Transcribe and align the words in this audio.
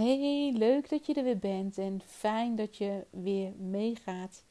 Hey, 0.00 0.52
leuk 0.52 0.88
dat 0.88 1.06
je 1.06 1.14
er 1.14 1.24
weer 1.24 1.38
bent 1.38 1.78
en 1.78 2.00
fijn 2.06 2.56
dat 2.56 2.76
je 2.76 3.06
weer 3.10 3.52
meegaat 3.56 4.42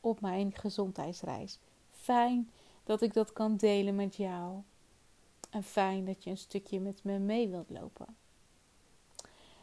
op 0.00 0.20
mijn 0.20 0.52
gezondheidsreis. 0.54 1.58
Fijn 1.90 2.50
dat 2.84 3.02
ik 3.02 3.14
dat 3.14 3.32
kan 3.32 3.56
delen 3.56 3.94
met 3.94 4.16
jou. 4.16 4.62
En 5.50 5.62
fijn 5.62 6.04
dat 6.04 6.24
je 6.24 6.30
een 6.30 6.38
stukje 6.38 6.80
met 6.80 7.04
me 7.04 7.18
mee 7.18 7.48
wilt 7.48 7.70
lopen. 7.70 8.16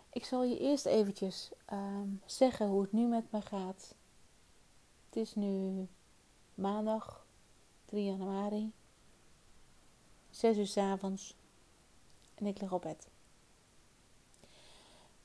Ik 0.10 0.26
zal 0.26 0.44
je 0.44 0.60
eerst 0.60 0.86
eventjes 0.86 1.52
ehm, 1.66 2.10
zeggen 2.26 2.68
hoe 2.68 2.82
het 2.82 2.92
nu 2.92 3.08
met 3.08 3.32
me 3.32 3.42
gaat. 3.42 3.96
Het 5.06 5.16
is 5.16 5.36
nu 5.36 5.88
maandag 6.56 7.26
3 7.86 8.06
januari, 8.06 8.72
6 10.30 10.58
uur 10.58 10.68
s 10.68 10.78
avonds 10.78 11.36
en 12.36 12.46
ik 12.46 12.62
lig 12.62 12.72
op 12.74 12.82
bed. 12.82 13.11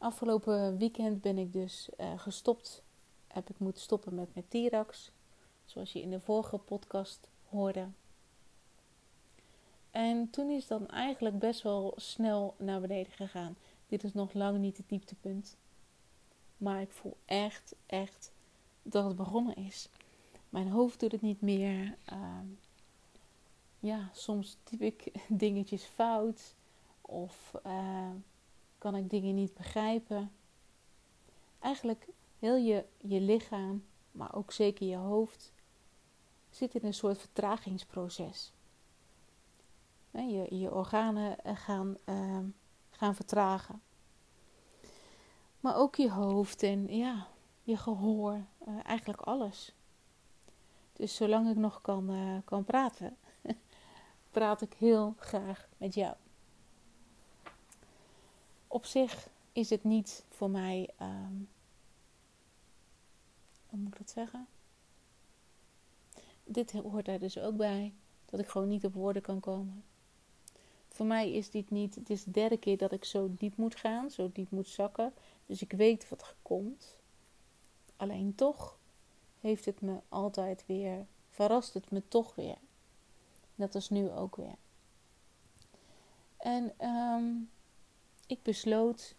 Afgelopen 0.07 0.79
weekend 0.79 1.21
ben 1.21 1.39
ik 1.39 1.53
dus 1.53 1.89
uh, 2.01 2.13
gestopt. 2.17 2.83
Heb 3.27 3.51
ik 3.51 3.59
moeten 3.59 3.83
stoppen 3.83 4.15
met 4.15 4.35
mijn 4.35 4.49
Tirax. 4.49 5.11
Zoals 5.65 5.93
je 5.93 6.01
in 6.01 6.11
de 6.11 6.21
vorige 6.21 6.59
podcast 6.59 7.29
hoorde. 7.49 7.89
En 9.91 10.31
toen 10.31 10.51
is 10.51 10.67
dan 10.67 10.89
eigenlijk 10.89 11.39
best 11.39 11.63
wel 11.63 11.93
snel 11.97 12.55
naar 12.59 12.81
beneden 12.81 13.13
gegaan. 13.13 13.57
Dit 13.87 14.05
is 14.05 14.13
nog 14.13 14.33
lang 14.33 14.59
niet 14.59 14.77
het 14.77 14.89
dieptepunt. 14.89 15.57
Maar 16.57 16.81
ik 16.81 16.93
voel 16.93 17.17
echt, 17.25 17.75
echt 17.87 18.33
dat 18.83 19.05
het 19.05 19.17
begonnen 19.17 19.57
is. 19.57 19.89
Mijn 20.49 20.69
hoofd 20.69 21.01
doet 21.01 21.13
het 21.13 21.23
niet 21.23 21.41
meer. 21.41 21.97
Uh, 22.13 22.39
ja, 23.79 24.11
soms 24.13 24.57
typ 24.63 24.81
ik 24.81 25.13
dingetjes 25.29 25.85
fout. 25.85 26.55
Of 27.01 27.53
uh, 27.67 28.11
kan 28.87 28.97
ik 28.97 29.11
dingen 29.11 29.35
niet 29.35 29.55
begrijpen. 29.55 30.33
Eigenlijk 31.59 32.09
heel 32.39 32.57
je, 32.57 32.85
je 32.99 33.21
lichaam, 33.21 33.85
maar 34.11 34.35
ook 34.35 34.53
zeker 34.53 34.87
je 34.87 34.97
hoofd, 34.97 35.53
zit 36.51 36.75
in 36.75 36.85
een 36.85 36.95
soort 36.95 37.19
vertragingsproces. 37.19 38.53
Je, 40.11 40.57
je 40.59 40.75
organen 40.75 41.45
eh, 41.45 41.57
gaan, 41.57 41.97
uh, 42.05 42.39
gaan 42.91 43.15
vertragen. 43.15 43.83
Maar 45.61 45.77
ook 45.77 45.95
je 45.95 46.11
hoofd 46.11 46.63
en 46.63 46.97
ja, 46.97 47.27
je 47.63 47.77
gehoor, 47.77 48.45
uh, 48.69 48.85
eigenlijk 48.85 49.21
alles. 49.21 49.75
Dus 50.93 51.15
zolang 51.15 51.51
ik 51.51 51.57
nog 51.57 51.81
kan, 51.81 52.11
uh, 52.11 52.39
kan 52.45 52.65
praten, 52.65 53.17
praat 54.31 54.63
ik 54.63 54.75
heel 54.75 55.15
graag 55.19 55.69
met 55.77 55.95
jou 55.95 56.15
op 58.77 58.85
zich 58.85 59.29
is 59.53 59.71
het 59.71 59.85
niet 59.85 60.25
voor 60.31 60.51
mij. 60.51 60.91
Um, 61.03 61.49
hoe 63.67 63.79
moet 63.79 63.93
ik 63.93 63.99
dat 63.99 64.11
zeggen? 64.11 64.47
Dit 66.45 66.73
hoort 66.73 67.05
daar 67.05 67.19
dus 67.19 67.39
ook 67.39 67.57
bij. 67.57 67.93
Dat 68.25 68.41
ik 68.41 68.49
gewoon 68.49 68.69
niet 68.69 68.85
op 68.85 68.95
woorden 68.95 69.23
kan 69.23 69.41
komen. 69.41 69.85
Voor 70.89 71.07
mij 71.07 71.33
is 71.33 71.51
dit 71.51 71.71
niet. 71.71 71.95
Het 71.95 72.11
is 72.11 72.25
de 72.25 72.31
derde 72.31 72.57
keer 72.57 72.77
dat 72.77 72.93
ik 72.93 73.05
zo 73.05 73.35
diep 73.35 73.57
moet 73.57 73.77
gaan, 73.77 74.11
zo 74.11 74.31
diep 74.33 74.51
moet 74.51 74.69
zakken. 74.69 75.13
Dus 75.47 75.63
ik 75.63 75.73
weet 75.73 76.09
wat 76.09 76.21
er 76.21 76.35
komt. 76.43 76.97
Alleen 77.97 78.35
toch 78.35 78.79
heeft 79.41 79.65
het 79.65 79.81
me 79.81 79.97
altijd 80.09 80.65
weer. 80.67 81.07
Verrast 81.31 81.75
het 81.75 81.91
me 81.91 82.03
toch 82.09 82.35
weer. 82.35 82.59
Net 83.55 83.75
als 83.75 83.91
nu 83.91 84.11
ook 84.11 84.37
weer. 84.37 84.57
En 86.37 86.89
um, 86.89 87.51
ik 88.27 88.43
besloot 88.43 89.15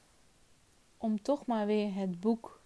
om 0.98 1.22
toch 1.22 1.46
maar 1.46 1.66
weer 1.66 1.94
het 1.94 2.20
boek 2.20 2.60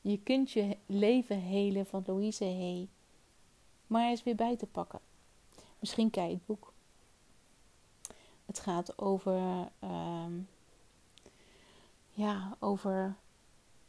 Je 0.00 0.18
kunt 0.18 0.50
je 0.50 0.76
leven 0.86 1.40
helen 1.40 1.86
van 1.86 2.02
Louise 2.06 2.44
Hay 2.44 2.88
maar 3.92 4.08
eens 4.08 4.22
weer 4.22 4.34
bij 4.34 4.56
te 4.56 4.66
pakken. 4.66 5.00
Misschien 5.78 6.10
je 6.12 6.20
het 6.20 6.46
boek. 6.46 6.72
Het 8.46 8.58
gaat 8.58 8.98
over, 8.98 9.68
uh, 9.84 10.26
ja, 12.10 12.56
over 12.58 13.14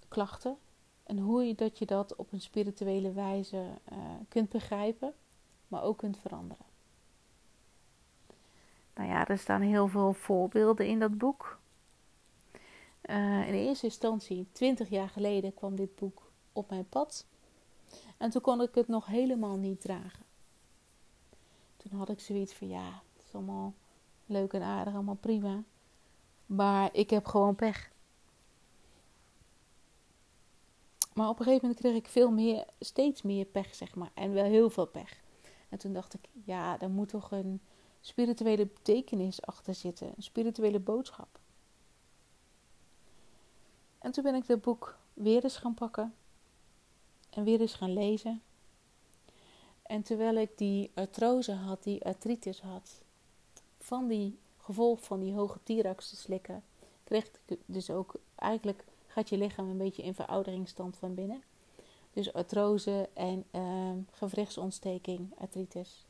klachten 0.07 0.57
en 1.03 1.17
hoe 1.17 1.43
je 1.43 1.55
dat, 1.55 1.77
je 1.77 1.85
dat 1.85 2.15
op 2.15 2.31
een 2.31 2.41
spirituele 2.41 3.11
wijze 3.11 3.65
uh, 3.91 3.97
kunt 4.29 4.49
begrijpen, 4.49 5.13
maar 5.67 5.83
ook 5.83 5.97
kunt 5.97 6.17
veranderen. 6.17 6.65
Nou 8.95 9.09
ja, 9.09 9.27
er 9.27 9.37
staan 9.37 9.61
heel 9.61 9.87
veel 9.87 10.13
voorbeelden 10.13 10.87
in 10.87 10.99
dat 10.99 11.17
boek. 11.17 11.59
Uh, 13.09 13.47
in 13.47 13.53
eerste 13.53 13.85
instantie, 13.85 14.47
20 14.51 14.89
jaar 14.89 15.09
geleden, 15.09 15.53
kwam 15.53 15.75
dit 15.75 15.95
boek 15.95 16.31
op 16.53 16.69
mijn 16.69 16.89
pad. 16.89 17.25
En 18.17 18.29
toen 18.29 18.41
kon 18.41 18.61
ik 18.61 18.75
het 18.75 18.87
nog 18.87 19.05
helemaal 19.05 19.55
niet 19.55 19.81
dragen. 19.81 20.25
Toen 21.77 21.99
had 21.99 22.09
ik 22.09 22.19
zoiets 22.19 22.53
van: 22.53 22.67
ja, 22.67 23.01
het 23.13 23.25
is 23.25 23.33
allemaal 23.33 23.73
leuk 24.25 24.53
en 24.53 24.61
aardig, 24.61 24.93
allemaal 24.93 25.15
prima. 25.15 25.63
Maar 26.45 26.89
ik 26.93 27.09
heb 27.09 27.25
gewoon 27.25 27.55
pech. 27.55 27.91
Maar 31.13 31.29
op 31.29 31.39
een 31.39 31.45
gegeven 31.45 31.67
moment 31.67 31.85
kreeg 31.85 31.95
ik 31.95 32.07
veel 32.07 32.31
meer, 32.31 32.65
steeds 32.79 33.21
meer 33.21 33.45
pech, 33.45 33.75
zeg 33.75 33.95
maar. 33.95 34.11
En 34.13 34.33
wel 34.33 34.43
heel 34.43 34.69
veel 34.69 34.87
pech. 34.87 35.21
En 35.69 35.77
toen 35.77 35.93
dacht 35.93 36.13
ik: 36.13 36.29
ja, 36.45 36.79
er 36.79 36.89
moet 36.89 37.09
toch 37.09 37.31
een 37.31 37.61
spirituele 38.01 38.65
betekenis 38.65 39.41
achter 39.41 39.75
zitten, 39.75 40.07
een 40.15 40.23
spirituele 40.23 40.79
boodschap. 40.79 41.39
En 44.03 44.11
toen 44.11 44.23
ben 44.23 44.35
ik 44.35 44.47
het 44.47 44.61
boek 44.61 44.97
weer 45.13 45.43
eens 45.43 45.57
gaan 45.57 45.73
pakken 45.73 46.13
en 47.29 47.43
weer 47.43 47.61
eens 47.61 47.73
gaan 47.73 47.93
lezen. 47.93 48.41
En 49.81 50.03
terwijl 50.03 50.35
ik 50.35 50.57
die 50.57 50.91
artrose 50.93 51.51
had, 51.51 51.83
die 51.83 52.05
artritis 52.05 52.61
had, 52.61 53.01
van 53.79 54.07
die 54.07 54.39
gevolg 54.57 55.03
van 55.03 55.19
die 55.19 55.33
hoge 55.33 55.59
Tirax 55.63 56.09
te 56.09 56.15
slikken, 56.15 56.63
kreeg 57.03 57.29
ik 57.45 57.59
dus 57.65 57.89
ook 57.89 58.15
eigenlijk 58.35 58.85
gaat 59.07 59.29
je 59.29 59.37
lichaam 59.37 59.69
een 59.69 59.77
beetje 59.77 60.03
in 60.03 60.13
verouderingsstand 60.13 60.97
van 60.97 61.13
binnen. 61.13 61.43
Dus 62.13 62.33
artrose 62.33 63.09
en 63.13 63.45
uh, 63.51 63.91
gewrichtsontsteking, 64.11 65.39
artritis. 65.39 66.05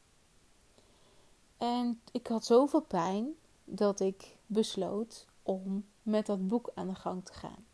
En 1.57 2.01
ik 2.11 2.27
had 2.27 2.45
zoveel 2.45 2.81
pijn 2.81 3.35
dat 3.63 3.99
ik 3.99 4.37
besloot 4.45 5.25
om 5.43 5.85
met 6.01 6.25
dat 6.25 6.47
boek 6.47 6.71
aan 6.73 6.87
de 6.87 6.95
gang 6.95 7.25
te 7.25 7.33
gaan 7.33 7.71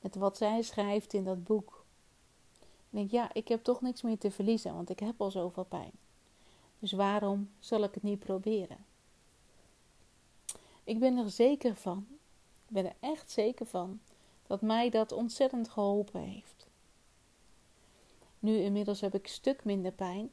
met 0.00 0.14
wat 0.14 0.36
zij 0.36 0.62
schrijft 0.62 1.12
in 1.12 1.24
dat 1.24 1.44
boek. 1.44 1.84
En 2.60 2.98
denk, 2.98 3.10
ja, 3.10 3.34
ik 3.34 3.48
heb 3.48 3.64
toch 3.64 3.80
niks 3.80 4.02
meer 4.02 4.18
te 4.18 4.30
verliezen, 4.30 4.74
want 4.74 4.90
ik 4.90 5.00
heb 5.00 5.20
al 5.20 5.30
zoveel 5.30 5.64
pijn. 5.64 5.92
Dus 6.78 6.92
waarom 6.92 7.50
zal 7.58 7.82
ik 7.82 7.94
het 7.94 8.02
niet 8.02 8.18
proberen? 8.18 8.84
Ik 10.84 10.98
ben 10.98 11.16
er 11.16 11.30
zeker 11.30 11.74
van, 11.74 12.06
ik 12.66 12.74
ben 12.74 12.84
er 12.84 12.96
echt 13.00 13.30
zeker 13.30 13.66
van, 13.66 14.00
dat 14.46 14.60
mij 14.60 14.90
dat 14.90 15.12
ontzettend 15.12 15.68
geholpen 15.68 16.20
heeft. 16.20 16.66
Nu 18.38 18.56
inmiddels 18.56 19.00
heb 19.00 19.14
ik 19.14 19.26
stuk 19.26 19.64
minder 19.64 19.92
pijn. 19.92 20.30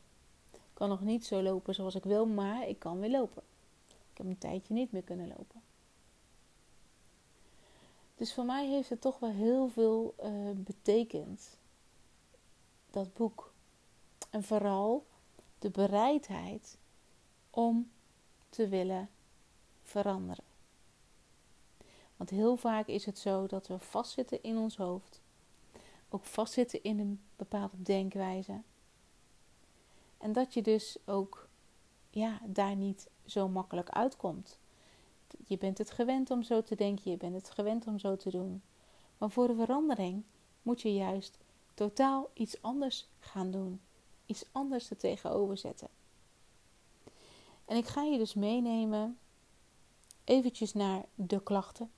Ik 0.51 0.73
kan 0.73 0.89
nog 0.89 1.01
niet 1.01 1.25
zo 1.25 1.41
lopen 1.41 1.75
zoals 1.75 1.95
ik 1.95 2.03
wil, 2.03 2.25
maar 2.25 2.67
ik 2.67 2.79
kan 2.79 2.99
weer 2.99 3.09
lopen. 3.09 3.43
Ik 3.87 4.17
heb 4.17 4.25
een 4.25 4.37
tijdje 4.37 4.73
niet 4.73 4.91
meer 4.91 5.01
kunnen 5.01 5.27
lopen. 5.27 5.61
Dus 8.17 8.33
voor 8.33 8.45
mij 8.45 8.67
heeft 8.67 8.89
het 8.89 9.01
toch 9.01 9.19
wel 9.19 9.31
heel 9.31 9.67
veel 9.67 10.15
uh, 10.23 10.51
betekend. 10.55 11.57
Dat 12.89 13.13
boek. 13.13 13.53
En 14.29 14.43
vooral 14.43 15.05
de 15.59 15.69
bereidheid 15.69 16.77
om 17.49 17.91
te 18.49 18.67
willen 18.67 19.09
veranderen. 19.81 20.43
Want 22.15 22.29
heel 22.29 22.55
vaak 22.55 22.87
is 22.87 23.05
het 23.05 23.19
zo 23.19 23.47
dat 23.47 23.67
we 23.67 23.79
vastzitten 23.79 24.43
in 24.43 24.57
ons 24.57 24.77
hoofd. 24.77 25.21
Ook 26.09 26.23
vastzitten 26.23 26.83
in 26.83 26.99
een 26.99 27.21
bepaalde 27.35 27.81
denkwijze. 27.81 28.61
En 30.17 30.33
dat 30.33 30.53
je 30.53 30.61
dus 30.61 30.97
ook 31.05 31.47
ja, 32.09 32.41
daar 32.45 32.75
niet 32.75 33.09
zo 33.25 33.47
makkelijk 33.47 33.89
uitkomt. 33.89 34.59
Je 35.45 35.57
bent 35.57 35.77
het 35.77 35.91
gewend 35.91 36.31
om 36.31 36.43
zo 36.43 36.61
te 36.61 36.75
denken, 36.75 37.11
je 37.11 37.17
bent 37.17 37.35
het 37.35 37.49
gewend 37.49 37.87
om 37.87 37.99
zo 37.99 38.15
te 38.15 38.29
doen. 38.29 38.61
Maar 39.17 39.31
voor 39.31 39.47
de 39.47 39.55
verandering 39.55 40.23
moet 40.61 40.81
je 40.81 40.93
juist 40.93 41.37
totaal 41.73 42.29
iets 42.33 42.61
anders 42.61 43.07
gaan 43.19 43.51
doen. 43.51 43.81
Iets 44.25 44.45
anders 44.51 44.89
er 44.89 44.97
tegenover 44.97 45.57
zetten. 45.57 45.87
En 47.65 47.77
ik 47.77 47.85
ga 47.85 48.03
je 48.03 48.17
dus 48.17 48.33
meenemen 48.33 49.17
eventjes 50.23 50.73
naar 50.73 51.05
de 51.15 51.43
klachten. 51.43 51.91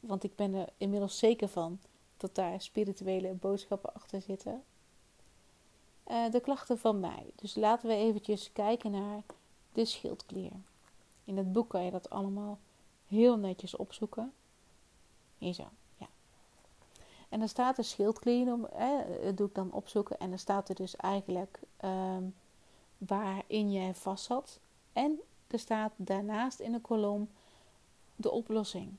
Want 0.00 0.24
ik 0.24 0.36
ben 0.36 0.54
er 0.54 0.68
inmiddels 0.76 1.18
zeker 1.18 1.48
van 1.48 1.80
dat 2.16 2.34
daar 2.34 2.60
spirituele 2.60 3.32
boodschappen 3.32 3.94
achter 3.94 4.22
zitten. 4.22 4.62
Uh, 6.10 6.30
de 6.30 6.40
klachten 6.40 6.78
van 6.78 7.00
mij. 7.00 7.30
Dus 7.34 7.54
laten 7.54 7.88
we 7.88 7.94
eventjes 7.94 8.52
kijken 8.52 8.90
naar 8.90 9.22
de 9.72 9.84
schildklier. 9.84 10.52
In 11.30 11.36
het 11.36 11.52
boek 11.52 11.68
kan 11.68 11.84
je 11.84 11.90
dat 11.90 12.10
allemaal 12.10 12.58
heel 13.06 13.36
netjes 13.36 13.76
opzoeken. 13.76 14.32
Hier 15.38 15.52
zo, 15.52 15.68
ja. 15.98 16.06
En 17.28 17.38
dan 17.38 17.48
staat 17.48 17.78
er 17.78 17.84
schildklier, 17.84 18.44
doe 19.34 19.46
ik 19.46 19.54
dan 19.54 19.72
opzoeken. 19.72 20.18
En 20.18 20.28
dan 20.28 20.38
staat 20.38 20.68
er 20.68 20.74
dus 20.74 20.96
eigenlijk 20.96 21.60
um, 21.84 22.34
waarin 22.98 23.72
jij 23.72 23.94
vast 23.94 24.24
zat. 24.24 24.58
En 24.92 25.20
er 25.46 25.58
staat 25.58 25.92
daarnaast 25.96 26.60
in 26.60 26.72
de 26.72 26.80
kolom 26.80 27.30
de 28.16 28.30
oplossing. 28.30 28.92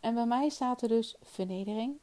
En 0.00 0.14
bij 0.14 0.26
mij 0.26 0.48
staat 0.48 0.82
er 0.82 0.88
dus 0.88 1.16
vernedering. 1.22 1.96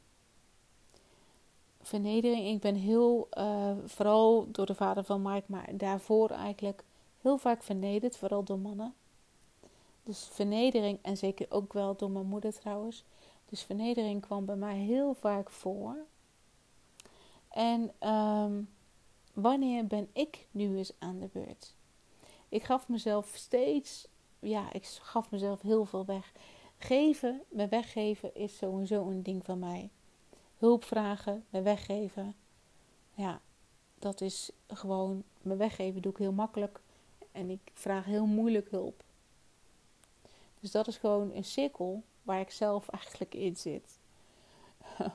Vernedering, 1.82 2.46
ik 2.46 2.60
ben 2.60 2.74
heel, 2.74 3.28
uh, 3.38 3.72
vooral 3.84 4.50
door 4.50 4.66
de 4.66 4.74
vader 4.74 5.04
van 5.04 5.22
Mike, 5.22 5.44
maar 5.46 5.76
daarvoor 5.76 6.30
eigenlijk 6.30 6.82
heel 7.20 7.38
vaak 7.38 7.62
vernederd, 7.62 8.16
vooral 8.16 8.44
door 8.44 8.58
mannen. 8.58 8.94
Dus 10.02 10.28
vernedering, 10.32 10.98
en 11.02 11.16
zeker 11.16 11.46
ook 11.50 11.72
wel 11.72 11.96
door 11.96 12.10
mijn 12.10 12.26
moeder 12.26 12.52
trouwens. 12.52 13.04
Dus 13.48 13.62
vernedering 13.62 14.20
kwam 14.20 14.44
bij 14.44 14.56
mij 14.56 14.76
heel 14.76 15.14
vaak 15.14 15.50
voor. 15.50 15.96
En 17.48 18.08
um, 18.08 18.68
wanneer 19.32 19.86
ben 19.86 20.08
ik 20.12 20.46
nu 20.50 20.76
eens 20.76 20.92
aan 20.98 21.20
de 21.20 21.28
beurt? 21.32 21.74
Ik 22.48 22.64
gaf 22.64 22.88
mezelf 22.88 23.32
steeds, 23.34 24.08
ja, 24.38 24.72
ik 24.72 24.86
gaf 24.86 25.30
mezelf 25.30 25.60
heel 25.60 25.84
veel 25.84 26.04
weg. 26.04 26.32
Geven, 26.78 27.42
me 27.48 27.68
weggeven 27.68 28.34
is 28.34 28.56
sowieso 28.56 29.08
een 29.08 29.22
ding 29.22 29.44
van 29.44 29.58
mij. 29.58 29.90
Hulp 30.58 30.84
vragen, 30.84 31.44
me 31.50 31.62
weggeven. 31.62 32.34
Ja, 33.14 33.40
dat 33.98 34.20
is 34.20 34.50
gewoon, 34.68 35.22
me 35.42 35.56
weggeven 35.56 36.02
doe 36.02 36.12
ik 36.12 36.18
heel 36.18 36.32
makkelijk. 36.32 36.80
En 37.32 37.50
ik 37.50 37.60
vraag 37.74 38.04
heel 38.04 38.26
moeilijk 38.26 38.70
hulp. 38.70 39.04
Dus 40.60 40.70
dat 40.70 40.88
is 40.88 40.96
gewoon 40.96 41.34
een 41.34 41.44
cirkel 41.44 42.02
waar 42.22 42.40
ik 42.40 42.50
zelf 42.50 42.88
eigenlijk 42.88 43.34
in 43.34 43.56
zit. 43.56 43.98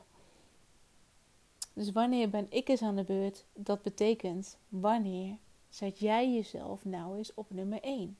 dus 1.73 1.91
wanneer 1.91 2.29
ben 2.29 2.47
ik 2.50 2.67
eens 2.67 2.81
aan 2.81 2.95
de 2.95 3.03
beurt? 3.03 3.45
Dat 3.53 3.81
betekent 3.81 4.57
wanneer 4.69 5.38
zet 5.69 6.00
jij 6.00 6.33
jezelf 6.33 6.85
nou 6.85 7.17
eens 7.17 7.33
op 7.33 7.45
nummer 7.50 7.81
1. 7.81 8.18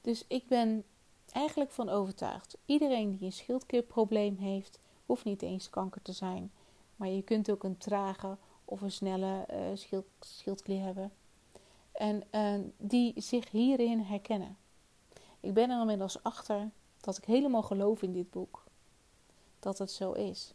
Dus 0.00 0.24
ik 0.28 0.48
ben 0.48 0.84
eigenlijk 1.32 1.70
van 1.70 1.88
overtuigd. 1.88 2.56
Iedereen 2.64 3.16
die 3.16 3.26
een 3.26 3.32
schildklierprobleem 3.32 4.36
heeft, 4.36 4.78
hoeft 5.06 5.24
niet 5.24 5.42
eens 5.42 5.70
kanker 5.70 6.02
te 6.02 6.12
zijn. 6.12 6.52
Maar 6.96 7.08
je 7.08 7.22
kunt 7.22 7.50
ook 7.50 7.64
een 7.64 7.78
trage 7.78 8.36
of 8.64 8.80
een 8.80 8.92
snelle 8.92 9.46
schild, 9.74 10.06
schildklier 10.20 10.82
hebben. 10.82 11.12
En 11.96 12.22
uh, 12.30 12.64
die 12.76 13.20
zich 13.20 13.50
hierin 13.50 14.00
herkennen. 14.00 14.56
Ik 15.40 15.54
ben 15.54 15.70
er 15.70 15.80
inmiddels 15.80 16.22
achter 16.22 16.70
dat 17.00 17.16
ik 17.16 17.24
helemaal 17.24 17.62
geloof 17.62 18.02
in 18.02 18.12
dit 18.12 18.30
boek. 18.30 18.64
Dat 19.58 19.78
het 19.78 19.90
zo 19.90 20.12
is. 20.12 20.54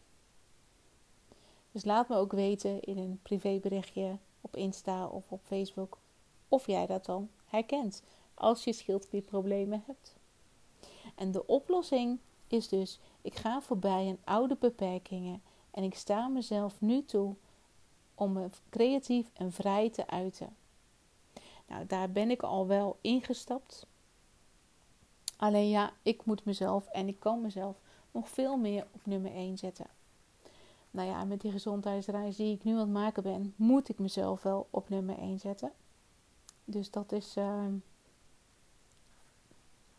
Dus 1.72 1.84
laat 1.84 2.08
me 2.08 2.16
ook 2.16 2.32
weten 2.32 2.80
in 2.80 2.98
een 2.98 3.20
privéberichtje 3.22 4.16
op 4.40 4.56
Insta 4.56 5.06
of 5.06 5.24
op 5.28 5.40
Facebook 5.44 5.98
of 6.48 6.66
jij 6.66 6.86
dat 6.86 7.04
dan 7.04 7.28
herkent 7.44 8.02
als 8.34 8.64
je 8.64 8.72
schildklierproblemen 8.72 9.82
hebt. 9.86 10.16
En 11.14 11.32
de 11.32 11.46
oplossing 11.46 12.18
is 12.46 12.68
dus: 12.68 12.98
ik 13.22 13.34
ga 13.34 13.62
voorbij 13.62 14.08
aan 14.08 14.34
oude 14.34 14.56
beperkingen 14.60 15.42
en 15.70 15.82
ik 15.82 15.94
sta 15.94 16.28
mezelf 16.28 16.80
nu 16.80 17.04
toe 17.04 17.34
om 18.14 18.32
me 18.32 18.48
creatief 18.70 19.30
en 19.32 19.52
vrij 19.52 19.90
te 19.90 20.06
uiten. 20.06 20.56
Nou, 21.66 21.86
daar 21.86 22.10
ben 22.10 22.30
ik 22.30 22.42
al 22.42 22.66
wel 22.66 22.98
ingestapt. 23.00 23.86
Alleen 25.36 25.68
ja, 25.68 25.92
ik 26.02 26.24
moet 26.24 26.44
mezelf 26.44 26.86
en 26.86 27.08
ik 27.08 27.20
kan 27.20 27.40
mezelf 27.40 27.76
nog 28.10 28.28
veel 28.28 28.56
meer 28.56 28.86
op 28.92 29.06
nummer 29.06 29.32
1 29.32 29.58
zetten. 29.58 29.86
Nou 30.90 31.08
ja, 31.08 31.24
met 31.24 31.40
die 31.40 31.50
gezondheidsreis 31.50 32.36
die 32.36 32.54
ik 32.54 32.64
nu 32.64 32.72
aan 32.72 32.78
het 32.78 32.88
maken 32.88 33.22
ben, 33.22 33.54
moet 33.56 33.88
ik 33.88 33.98
mezelf 33.98 34.42
wel 34.42 34.66
op 34.70 34.88
nummer 34.88 35.18
1 35.18 35.38
zetten. 35.38 35.72
Dus 36.64 36.90
dat 36.90 37.12
is 37.12 37.36
uh, 37.36 37.64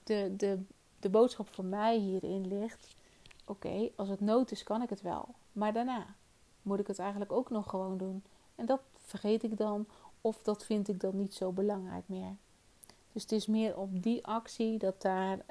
de, 0.03 0.33
de, 0.37 0.59
de 0.99 1.09
boodschap 1.09 1.47
voor 1.47 1.65
mij 1.65 1.97
hierin 1.97 2.47
ligt. 2.47 2.95
Oké, 3.45 3.89
als 3.95 4.09
het 4.09 4.19
nood 4.19 4.51
is, 4.51 4.63
kan 4.63 4.81
ik 4.81 4.89
het 4.89 5.01
wel. 5.01 5.27
Maar 5.51 5.73
daarna 5.73 6.15
moet 6.61 6.79
ik 6.79 6.87
het 6.87 6.99
eigenlijk 6.99 7.31
ook 7.31 7.49
nog 7.49 7.69
gewoon 7.69 7.97
doen. 7.97 8.23
En 8.55 8.65
dat 8.65 8.81
vergeet 8.93 9.43
ik 9.43 9.57
dan, 9.57 9.87
of 10.25 10.41
dat 10.41 10.65
vind 10.65 10.87
ik 10.87 10.99
dan 10.99 11.17
niet 11.17 11.33
zo 11.33 11.51
belangrijk 11.51 12.03
meer. 12.05 12.35
Dus 13.11 13.21
het 13.21 13.31
is 13.31 13.47
meer 13.47 13.77
op 13.77 14.03
die 14.03 14.25
actie 14.25 14.77
dat 14.77 15.01
daar 15.01 15.37
uh, 15.37 15.45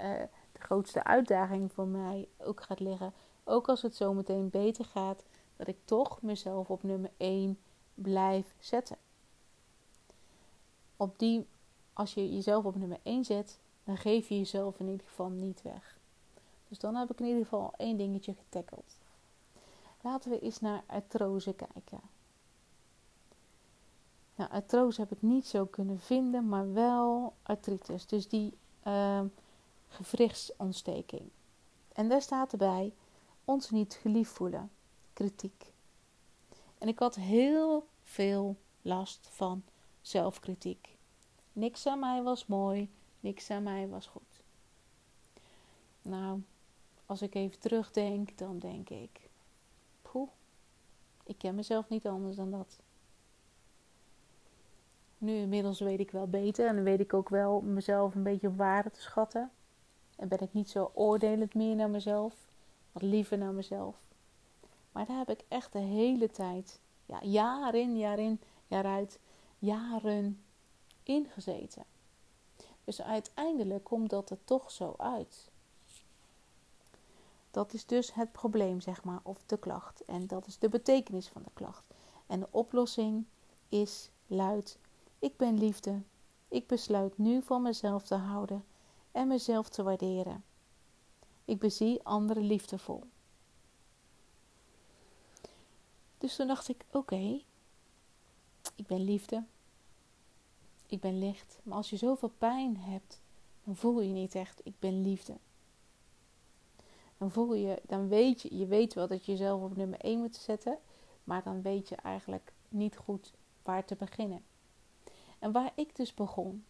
de 0.53 0.61
grootste 0.61 1.05
uitdaging 1.05 1.73
voor 1.73 1.87
mij 1.87 2.29
ook 2.39 2.63
gaat 2.63 2.81
liggen. 2.81 3.13
Ook 3.45 3.69
als 3.69 3.83
het 3.83 3.97
zo 3.97 4.13
meteen 4.15 4.51
beter 4.51 4.85
gaat, 4.85 5.23
dat 5.57 5.69
ik 5.69 5.77
toch 5.85 6.23
mezelf 6.23 6.71
op 6.71 6.83
nummer 6.83 7.11
1 7.17 7.59
blijf 7.95 8.55
zetten. 8.59 8.97
Op 10.97 11.19
die, 11.19 11.47
als 11.93 12.15
je 12.15 12.35
jezelf 12.35 12.65
op 12.65 12.77
nummer 12.77 12.99
1 13.03 13.25
zet, 13.25 13.59
dan 13.85 13.97
geef 13.97 14.29
je 14.29 14.39
jezelf 14.39 14.81
in 14.81 14.89
ieder 14.89 15.07
geval 15.07 15.29
niet 15.29 15.63
weg. 15.63 15.99
Dus 16.69 16.79
dan 16.79 16.95
heb 16.95 17.11
ik 17.11 17.21
in 17.21 17.27
ieder 17.27 17.43
geval 17.43 17.73
één 17.77 17.97
dingetje 17.97 18.35
getackeld. 18.35 18.99
Laten 20.01 20.31
we 20.31 20.41
eens 20.41 20.61
naar 20.61 20.83
artrose 20.87 21.55
kijken. 21.55 22.01
Nou, 24.51 24.93
heb 24.97 25.13
ik 25.13 25.23
niet 25.23 25.47
zo 25.47 25.67
kunnen 25.67 25.99
vinden, 25.99 26.49
maar 26.49 26.73
wel 26.73 27.35
artritis. 27.43 28.07
Dus 28.07 28.29
die 28.29 28.55
uh, 28.87 29.21
gewrichtsontsteking. 29.89 31.31
En 31.93 32.09
daar 32.09 32.23
staat 32.23 32.53
erbij 32.53 32.93
ons 33.45 33.71
niet 33.71 33.95
geliefd 33.95 34.33
voelen. 34.33 34.71
Kritiek. 35.13 35.73
En 36.79 36.89
ik 36.89 36.99
had 36.99 37.15
heel 37.15 37.87
veel 38.03 38.57
last 38.83 39.29
van 39.31 39.63
zelfkritiek. 40.01 40.97
Niks 41.53 41.87
aan 41.87 41.99
mij 41.99 42.23
was 42.23 42.47
mooi, 42.47 42.91
niks 43.21 43.51
aan 43.51 43.63
mij 43.63 43.89
was 43.89 44.07
goed. 44.07 44.43
Nou, 46.03 46.43
als 47.07 47.23
ik 47.23 47.35
even 47.35 47.59
terugdenk, 47.59 48.39
dan 48.39 48.59
denk 48.59 48.91
ik: 48.91 49.31
poeh, 50.03 50.29
ik 51.25 51.39
ken 51.39 51.55
mezelf 51.55 51.89
niet 51.89 52.07
anders 52.07 52.37
dan 52.37 52.51
dat. 52.51 52.79
Nu 55.23 55.37
inmiddels 55.37 55.81
weet 55.81 56.01
ik 56.01 56.11
wel 56.11 56.27
beter 56.27 56.67
en 56.67 56.83
weet 56.83 57.01
ik 57.01 57.15
ook 57.15 57.29
wel 57.29 57.61
mezelf 57.61 58.15
een 58.15 58.23
beetje 58.23 58.49
op 58.49 58.57
waarde 58.57 58.91
te 58.91 59.01
schatten. 59.01 59.51
En 60.17 60.29
ben 60.29 60.41
ik 60.41 60.53
niet 60.53 60.71
zo 60.71 60.91
oordelend 60.95 61.55
meer 61.55 61.77
naar 61.77 61.91
mezelf, 61.91 62.35
wat 62.93 63.03
liever 63.03 63.39
naar 63.39 63.53
mezelf. 63.53 63.97
Maar 64.93 65.07
daar 65.07 65.19
heb 65.19 65.31
ik 65.31 65.45
echt 65.49 65.73
de 65.73 65.79
hele 65.79 66.31
tijd, 66.31 66.81
ja, 67.07 67.19
jaar 67.23 67.75
in, 67.75 67.99
jaar 67.99 68.19
in, 68.19 68.41
jaar 68.67 68.85
uit, 68.85 69.19
jaren 69.59 70.43
in 71.03 71.27
gezeten. 71.27 71.85
Dus 72.85 73.03
uiteindelijk 73.03 73.85
komt 73.85 74.11
dat 74.11 74.31
er 74.31 74.45
toch 74.45 74.71
zo 74.71 74.95
uit. 74.97 75.51
Dat 77.51 77.73
is 77.73 77.87
dus 77.87 78.15
het 78.15 78.33
probleem, 78.33 78.81
zeg 78.81 79.05
maar, 79.05 79.21
of 79.23 79.43
de 79.47 79.59
klacht. 79.59 80.05
En 80.05 80.27
dat 80.27 80.47
is 80.47 80.59
de 80.59 80.69
betekenis 80.69 81.29
van 81.29 81.43
de 81.43 81.51
klacht. 81.55 81.85
En 82.27 82.41
de 82.41 82.49
oplossing 82.51 83.25
is 83.69 84.11
luid 84.27 84.79
ik 85.23 85.37
ben 85.37 85.59
liefde. 85.59 86.03
Ik 86.49 86.67
besluit 86.67 87.19
nu 87.19 87.43
van 87.43 87.63
mezelf 87.63 88.03
te 88.03 88.15
houden 88.15 88.65
en 89.13 89.29
mezelf 89.29 89.69
te 89.69 89.83
waarderen. 89.83 90.45
Ik 91.45 91.59
bezie 91.59 92.03
anderen 92.03 92.43
liefdevol. 92.43 93.05
Dus 96.19 96.37
toen 96.37 96.47
dacht 96.47 96.69
ik: 96.69 96.85
oké, 96.91 97.41
ik 98.75 98.87
ben 98.87 99.05
liefde. 99.05 99.45
Ik 100.87 101.01
ben 101.01 101.19
licht. 101.19 101.59
Maar 101.63 101.77
als 101.77 101.91
je 101.91 101.97
zoveel 101.97 102.33
pijn 102.39 102.77
hebt, 102.77 103.21
dan 103.65 103.77
voel 103.77 104.01
je 104.01 104.13
niet 104.13 104.35
echt: 104.35 104.61
ik 104.65 104.75
ben 104.79 105.03
liefde. 105.03 105.37
Dan 107.19 107.31
voel 107.31 107.55
je, 107.55 107.83
dan 107.87 108.09
weet 108.09 108.43
je, 108.43 108.57
je 108.57 108.67
weet 108.67 108.95
wel 108.95 109.07
dat 109.07 109.25
je 109.25 109.33
jezelf 109.33 109.63
op 109.63 109.77
nummer 109.77 110.01
1 110.01 110.19
moet 110.19 110.37
zetten, 110.37 110.79
maar 111.25 111.43
dan 111.43 111.63
weet 111.63 111.89
je 111.89 111.97
eigenlijk 111.97 112.53
niet 112.69 112.97
goed 112.97 113.33
waar 113.63 113.85
te 113.85 113.95
beginnen. 113.95 114.45
En 115.43 115.53
waar 115.53 115.73
ik 115.75 115.97
dus 115.97 116.15
begon, 116.15 116.65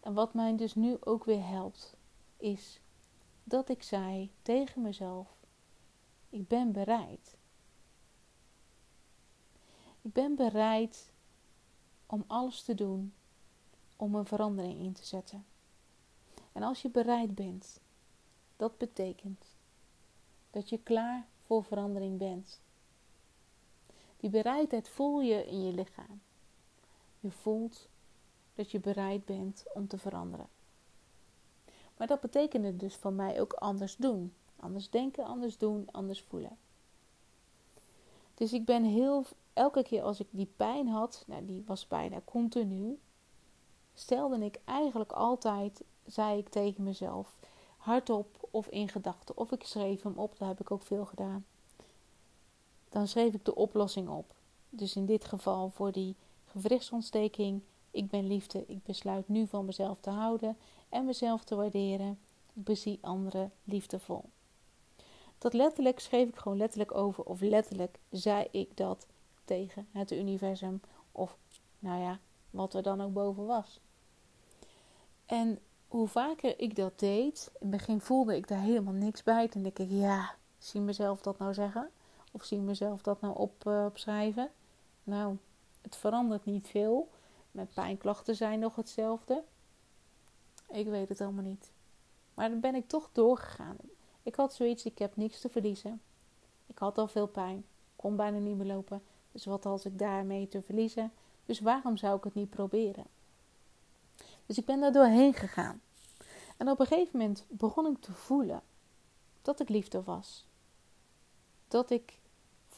en 0.00 0.14
wat 0.14 0.34
mij 0.34 0.56
dus 0.56 0.74
nu 0.74 0.96
ook 1.00 1.24
weer 1.24 1.46
helpt, 1.46 1.96
is 2.36 2.80
dat 3.44 3.68
ik 3.68 3.82
zei 3.82 4.30
tegen 4.42 4.82
mezelf: 4.82 5.36
Ik 6.28 6.48
ben 6.48 6.72
bereid. 6.72 7.36
Ik 10.02 10.12
ben 10.12 10.34
bereid 10.34 11.12
om 12.06 12.24
alles 12.26 12.62
te 12.62 12.74
doen 12.74 13.14
om 13.96 14.14
een 14.14 14.26
verandering 14.26 14.80
in 14.80 14.92
te 14.92 15.06
zetten. 15.06 15.46
En 16.52 16.62
als 16.62 16.82
je 16.82 16.90
bereid 16.90 17.34
bent, 17.34 17.80
dat 18.56 18.78
betekent 18.78 19.44
dat 20.50 20.68
je 20.68 20.78
klaar 20.78 21.26
voor 21.42 21.64
verandering 21.64 22.18
bent. 22.18 22.60
Die 24.16 24.30
bereidheid 24.30 24.88
voel 24.88 25.20
je 25.20 25.46
in 25.46 25.64
je 25.64 25.72
lichaam. 25.72 26.20
Je 27.20 27.30
voelt 27.30 27.88
dat 28.54 28.70
je 28.70 28.80
bereid 28.80 29.24
bent 29.24 29.64
om 29.74 29.86
te 29.86 29.98
veranderen. 29.98 30.48
Maar 31.96 32.06
dat 32.06 32.20
betekende 32.20 32.76
dus 32.76 32.96
voor 32.96 33.12
mij 33.12 33.40
ook 33.40 33.52
anders 33.52 33.96
doen. 33.96 34.34
Anders 34.56 34.90
denken, 34.90 35.24
anders 35.24 35.58
doen, 35.58 35.88
anders 35.90 36.22
voelen. 36.22 36.58
Dus 38.34 38.52
ik 38.52 38.64
ben 38.64 38.84
heel, 38.84 39.24
elke 39.52 39.82
keer 39.82 40.02
als 40.02 40.20
ik 40.20 40.26
die 40.30 40.52
pijn 40.56 40.88
had, 40.88 41.24
nou 41.26 41.44
die 41.44 41.62
was 41.66 41.88
bijna 41.88 42.20
continu, 42.24 42.98
stelde 43.94 44.44
ik 44.44 44.60
eigenlijk 44.64 45.12
altijd, 45.12 45.82
zei 46.06 46.38
ik 46.38 46.48
tegen 46.48 46.82
mezelf, 46.82 47.36
hardop 47.76 48.48
of 48.50 48.68
in 48.68 48.88
gedachten, 48.88 49.36
of 49.36 49.52
ik 49.52 49.62
schreef 49.62 50.02
hem 50.02 50.18
op, 50.18 50.38
dat 50.38 50.48
heb 50.48 50.60
ik 50.60 50.70
ook 50.70 50.82
veel 50.82 51.04
gedaan. 51.04 51.46
Dan 52.88 53.08
schreef 53.08 53.34
ik 53.34 53.44
de 53.44 53.54
oplossing 53.54 54.08
op. 54.08 54.34
Dus 54.70 54.96
in 54.96 55.06
dit 55.06 55.24
geval 55.24 55.70
voor 55.70 55.92
die 55.92 56.16
gewrichtsontsteking, 56.50 57.62
ik 57.90 58.08
ben 58.08 58.26
liefde, 58.26 58.64
ik 58.66 58.82
besluit 58.82 59.28
nu 59.28 59.46
van 59.46 59.64
mezelf 59.64 60.00
te 60.00 60.10
houden 60.10 60.56
en 60.88 61.04
mezelf 61.04 61.44
te 61.44 61.54
waarderen. 61.54 62.18
Ik 62.54 62.64
bezie 62.64 62.98
anderen 63.00 63.52
liefdevol. 63.64 64.24
Dat 65.38 65.52
letterlijk 65.52 66.00
schreef 66.00 66.28
ik 66.28 66.36
gewoon 66.36 66.58
letterlijk 66.58 66.94
over, 66.94 67.24
of 67.24 67.40
letterlijk 67.40 67.98
zei 68.10 68.46
ik 68.50 68.76
dat 68.76 69.06
tegen 69.44 69.88
het 69.92 70.12
universum, 70.12 70.80
of 71.12 71.36
nou 71.78 72.00
ja, 72.00 72.18
wat 72.50 72.74
er 72.74 72.82
dan 72.82 73.00
ook 73.00 73.12
boven 73.12 73.46
was. 73.46 73.80
En 75.26 75.58
hoe 75.88 76.08
vaker 76.08 76.60
ik 76.60 76.76
dat 76.76 76.98
deed, 76.98 77.50
in 77.52 77.58
het 77.58 77.70
begin 77.70 78.00
voelde 78.00 78.36
ik 78.36 78.48
daar 78.48 78.60
helemaal 78.60 78.92
niks 78.92 79.22
bij. 79.22 79.48
Toen 79.48 79.62
dacht 79.62 79.78
ik, 79.78 79.90
ja, 79.90 80.34
zie 80.58 80.80
mezelf 80.80 81.20
dat 81.20 81.38
nou 81.38 81.54
zeggen? 81.54 81.90
Of 82.32 82.44
zie 82.44 82.58
mezelf 82.58 83.02
dat 83.02 83.20
nou 83.20 83.36
op, 83.36 83.64
uh, 83.66 83.84
opschrijven? 83.84 84.50
Nou, 85.04 85.36
het 85.88 85.96
verandert 85.96 86.44
niet 86.44 86.68
veel. 86.68 87.10
Mijn 87.50 87.68
pijnklachten 87.74 88.36
zijn 88.36 88.58
nog 88.58 88.76
hetzelfde. 88.76 89.42
Ik 90.70 90.86
weet 90.86 91.08
het 91.08 91.20
allemaal 91.20 91.44
niet. 91.44 91.70
Maar 92.34 92.48
dan 92.48 92.60
ben 92.60 92.74
ik 92.74 92.88
toch 92.88 93.08
doorgegaan. 93.12 93.76
Ik 94.22 94.34
had 94.34 94.54
zoiets, 94.54 94.84
ik 94.84 94.98
heb 94.98 95.16
niks 95.16 95.40
te 95.40 95.48
verliezen. 95.48 96.00
Ik 96.66 96.78
had 96.78 96.98
al 96.98 97.08
veel 97.08 97.26
pijn, 97.26 97.64
kon 97.96 98.16
bijna 98.16 98.38
niet 98.38 98.56
meer 98.56 98.66
lopen. 98.66 99.02
Dus 99.32 99.44
wat 99.44 99.64
had 99.64 99.84
ik 99.84 99.98
daarmee 99.98 100.48
te 100.48 100.62
verliezen? 100.62 101.12
Dus 101.46 101.60
waarom 101.60 101.96
zou 101.96 102.16
ik 102.16 102.24
het 102.24 102.34
niet 102.34 102.50
proberen? 102.50 103.04
Dus 104.46 104.58
ik 104.58 104.64
ben 104.64 104.80
daar 104.80 104.92
doorheen 104.92 105.34
gegaan. 105.34 105.80
En 106.56 106.68
op 106.68 106.80
een 106.80 106.86
gegeven 106.86 107.18
moment 107.18 107.44
begon 107.48 107.86
ik 107.86 108.00
te 108.00 108.12
voelen 108.12 108.62
dat 109.42 109.60
ik 109.60 109.68
liefde 109.68 110.02
was. 110.02 110.46
Dat 111.68 111.90
ik 111.90 112.18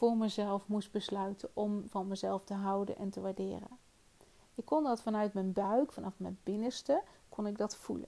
voor 0.01 0.17
mezelf 0.17 0.67
moest 0.67 0.91
besluiten 0.91 1.49
om 1.53 1.83
van 1.89 2.07
mezelf 2.07 2.43
te 2.43 2.53
houden 2.53 2.97
en 2.97 3.09
te 3.09 3.21
waarderen. 3.21 3.67
Ik 4.55 4.65
kon 4.65 4.83
dat 4.83 5.01
vanuit 5.01 5.33
mijn 5.33 5.53
buik, 5.53 5.91
vanaf 5.91 6.13
mijn 6.17 6.39
binnenste, 6.43 7.01
kon 7.29 7.47
ik 7.47 7.57
dat 7.57 7.75
voelen. 7.75 8.07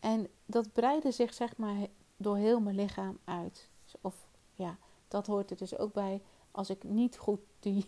En 0.00 0.28
dat 0.46 0.72
breidde 0.72 1.10
zich 1.10 1.34
zeg 1.34 1.56
maar 1.56 1.86
door 2.16 2.36
heel 2.36 2.60
mijn 2.60 2.76
lichaam 2.76 3.18
uit. 3.24 3.68
Of 4.00 4.28
ja, 4.54 4.76
dat 5.08 5.26
hoort 5.26 5.50
er 5.50 5.56
dus 5.56 5.78
ook 5.78 5.92
bij. 5.92 6.22
Als 6.50 6.70
ik 6.70 6.84
niet 6.84 7.16
goed 7.16 7.40
de 7.60 7.84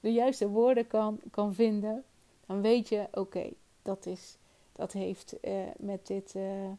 juiste 0.22 0.48
woorden 0.48 0.86
kan, 0.86 1.20
kan 1.30 1.54
vinden, 1.54 2.04
dan 2.46 2.60
weet 2.60 2.88
je, 2.88 3.08
oké, 3.12 3.50
dat 3.82 4.06
is 4.06 4.38
dat 4.72 4.92
heeft 4.92 5.34
uh, 5.42 5.62
met, 5.78 6.06
dit, 6.06 6.34
uh, 6.34 6.70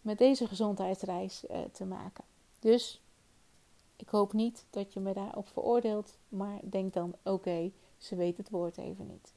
met 0.00 0.18
deze 0.18 0.46
gezondheidsreis 0.46 1.44
uh, 1.50 1.58
te 1.72 1.84
maken. 1.84 2.24
Dus 2.58 3.00
ik 3.98 4.08
hoop 4.08 4.32
niet 4.32 4.66
dat 4.70 4.92
je 4.92 5.00
me 5.00 5.12
daarop 5.12 5.48
veroordeelt, 5.48 6.18
maar 6.28 6.60
denk 6.62 6.92
dan: 6.92 7.14
oké, 7.22 7.72
ze 7.96 8.16
weet 8.16 8.36
het 8.36 8.50
woord 8.50 8.78
even 8.78 9.06
niet. 9.06 9.34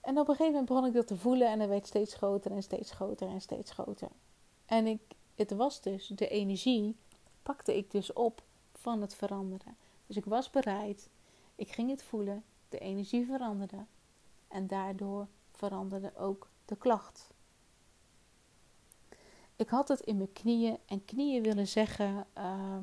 En 0.00 0.18
op 0.18 0.28
een 0.28 0.34
gegeven 0.34 0.52
moment 0.52 0.68
begon 0.68 0.86
ik 0.86 0.92
dat 0.92 1.06
te 1.06 1.16
voelen 1.16 1.48
en 1.48 1.60
het 1.60 1.68
werd 1.68 1.86
steeds 1.86 2.14
groter 2.14 2.50
en 2.50 2.62
steeds 2.62 2.90
groter 2.90 3.28
en 3.28 3.40
steeds 3.40 3.70
groter. 3.70 4.08
En 4.66 4.86
ik, 4.86 5.00
het 5.34 5.50
was 5.50 5.80
dus 5.80 6.06
de 6.06 6.28
energie, 6.28 6.96
pakte 7.42 7.76
ik 7.76 7.90
dus 7.90 8.12
op 8.12 8.42
van 8.72 9.00
het 9.00 9.14
veranderen. 9.14 9.76
Dus 10.06 10.16
ik 10.16 10.24
was 10.24 10.50
bereid, 10.50 11.08
ik 11.54 11.70
ging 11.70 11.90
het 11.90 12.02
voelen, 12.02 12.44
de 12.68 12.78
energie 12.78 13.26
veranderde 13.26 13.84
en 14.48 14.66
daardoor 14.66 15.26
veranderde 15.50 16.16
ook 16.16 16.48
de 16.64 16.76
klacht. 16.76 17.30
Ik 19.58 19.68
had 19.68 19.88
het 19.88 20.00
in 20.00 20.16
mijn 20.16 20.32
knieën 20.32 20.78
en 20.86 21.04
knieën 21.04 21.42
willen 21.42 21.66
zeggen, 21.66 22.26
uh, 22.38 22.78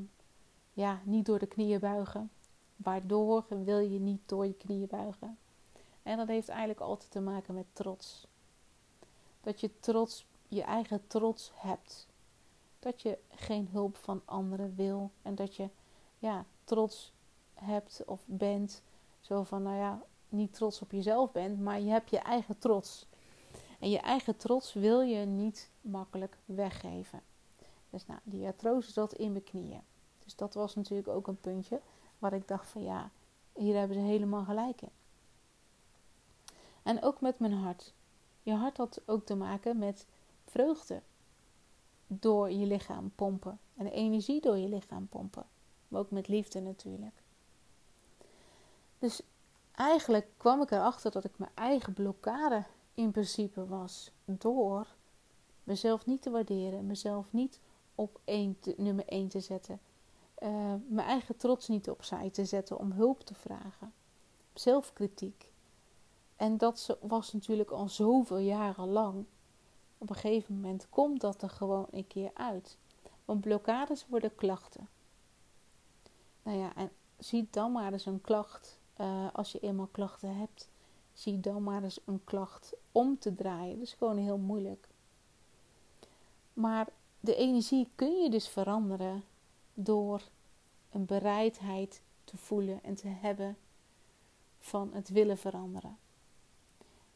ja, 0.73 1.01
niet 1.03 1.25
door 1.25 1.39
de 1.39 1.45
knieën 1.45 1.79
buigen. 1.79 2.31
Waardoor 2.75 3.45
wil 3.49 3.79
je 3.79 3.99
niet 3.99 4.21
door 4.25 4.45
je 4.45 4.53
knieën 4.53 4.87
buigen? 4.87 5.37
En 6.03 6.17
dat 6.17 6.27
heeft 6.27 6.49
eigenlijk 6.49 6.79
altijd 6.79 7.11
te 7.11 7.19
maken 7.19 7.53
met 7.53 7.65
trots. 7.73 8.27
Dat 9.41 9.59
je 9.59 9.79
trots, 9.79 10.25
je 10.47 10.63
eigen 10.63 11.07
trots 11.07 11.51
hebt. 11.55 12.07
Dat 12.79 13.01
je 13.01 13.17
geen 13.29 13.67
hulp 13.71 13.97
van 13.97 14.21
anderen 14.25 14.75
wil. 14.75 15.11
En 15.21 15.35
dat 15.35 15.55
je 15.55 15.69
ja, 16.19 16.45
trots 16.63 17.13
hebt 17.53 18.03
of 18.05 18.23
bent. 18.25 18.81
Zo 19.19 19.43
van, 19.43 19.63
nou 19.63 19.77
ja, 19.77 20.01
niet 20.29 20.53
trots 20.53 20.81
op 20.81 20.91
jezelf 20.91 21.31
bent, 21.31 21.59
maar 21.59 21.79
je 21.79 21.89
hebt 21.89 22.09
je 22.09 22.19
eigen 22.19 22.57
trots. 22.57 23.05
En 23.79 23.89
je 23.89 23.99
eigen 23.99 24.37
trots 24.37 24.73
wil 24.73 25.01
je 25.01 25.25
niet 25.25 25.69
makkelijk 25.81 26.37
weggeven. 26.45 27.21
Dus 27.89 28.05
nou, 28.05 28.19
die 28.23 28.45
artrose 28.45 28.91
zat 28.91 29.13
in 29.13 29.31
mijn 29.31 29.43
knieën. 29.43 29.81
Dus 30.23 30.35
dat 30.35 30.53
was 30.53 30.75
natuurlijk 30.75 31.07
ook 31.07 31.27
een 31.27 31.39
puntje 31.39 31.81
waar 32.19 32.33
ik 32.33 32.47
dacht 32.47 32.67
van 32.67 32.83
ja, 32.83 33.11
hier 33.53 33.77
hebben 33.77 33.97
ze 33.97 34.03
helemaal 34.03 34.43
gelijk 34.43 34.81
in. 34.81 34.91
En 36.83 37.03
ook 37.03 37.21
met 37.21 37.39
mijn 37.39 37.53
hart. 37.53 37.93
Je 38.43 38.53
hart 38.53 38.77
had 38.77 39.01
ook 39.05 39.25
te 39.25 39.35
maken 39.35 39.77
met 39.77 40.05
vreugde 40.45 41.01
door 42.07 42.51
je 42.51 42.65
lichaam 42.65 43.11
pompen. 43.15 43.59
En 43.75 43.87
energie 43.87 44.41
door 44.41 44.57
je 44.57 44.67
lichaam 44.67 45.07
pompen. 45.07 45.45
Maar 45.87 45.99
ook 45.99 46.11
met 46.11 46.27
liefde 46.27 46.59
natuurlijk. 46.59 47.23
Dus 48.99 49.21
eigenlijk 49.71 50.27
kwam 50.37 50.61
ik 50.61 50.71
erachter 50.71 51.11
dat 51.11 51.23
ik 51.23 51.37
mijn 51.37 51.51
eigen 51.53 51.93
blokkade 51.93 52.63
in 52.95 53.11
principe 53.11 53.67
was. 53.67 54.11
Door 54.25 54.87
mezelf 55.63 56.05
niet 56.05 56.21
te 56.21 56.29
waarderen, 56.29 56.85
mezelf 56.85 57.33
niet 57.33 57.59
op 57.95 58.19
één 58.23 58.57
nummer 58.77 59.05
1 59.07 59.27
te 59.27 59.39
zetten. 59.39 59.79
Uh, 60.39 60.73
mijn 60.87 61.07
eigen 61.07 61.37
trots 61.37 61.67
niet 61.67 61.89
opzij 61.89 62.29
te 62.29 62.45
zetten 62.45 62.77
om 62.77 62.91
hulp 62.91 63.19
te 63.19 63.35
vragen. 63.35 63.93
Zelfkritiek. 64.53 65.49
En 66.35 66.57
dat 66.57 66.97
was 67.01 67.33
natuurlijk 67.33 67.69
al 67.69 67.89
zoveel 67.89 68.37
jaren 68.37 68.87
lang. 68.87 69.25
Op 69.97 70.09
een 70.09 70.15
gegeven 70.15 70.55
moment 70.55 70.87
komt 70.89 71.21
dat 71.21 71.41
er 71.41 71.49
gewoon 71.49 71.87
een 71.91 72.07
keer 72.07 72.31
uit. 72.33 72.77
Want 73.25 73.41
blokkades 73.41 74.05
worden 74.07 74.35
klachten. 74.35 74.89
Nou 76.43 76.57
ja, 76.57 76.75
en 76.75 76.91
zie 77.17 77.47
dan 77.51 77.71
maar 77.71 77.93
eens 77.93 78.05
een 78.05 78.21
klacht 78.21 78.79
uh, 78.97 79.27
als 79.33 79.51
je 79.51 79.59
eenmaal 79.59 79.89
klachten 79.91 80.35
hebt, 80.35 80.69
zie 81.15 81.39
dan 81.39 81.63
maar 81.63 81.83
eens 81.83 81.99
een 82.05 82.21
klacht 82.23 82.73
om 82.91 83.19
te 83.19 83.35
draaien. 83.35 83.77
Dat 83.77 83.87
is 83.87 83.93
gewoon 83.93 84.17
heel 84.17 84.37
moeilijk. 84.37 84.87
Maar 86.53 86.87
de 87.19 87.35
energie 87.35 87.89
kun 87.95 88.21
je 88.21 88.29
dus 88.29 88.47
veranderen 88.47 89.23
door 89.73 90.21
een 90.91 91.05
bereidheid 91.05 92.01
te 92.23 92.37
voelen 92.37 92.83
en 92.83 92.95
te 92.95 93.07
hebben 93.07 93.57
van 94.59 94.89
het 94.93 95.09
willen 95.09 95.37
veranderen. 95.37 95.97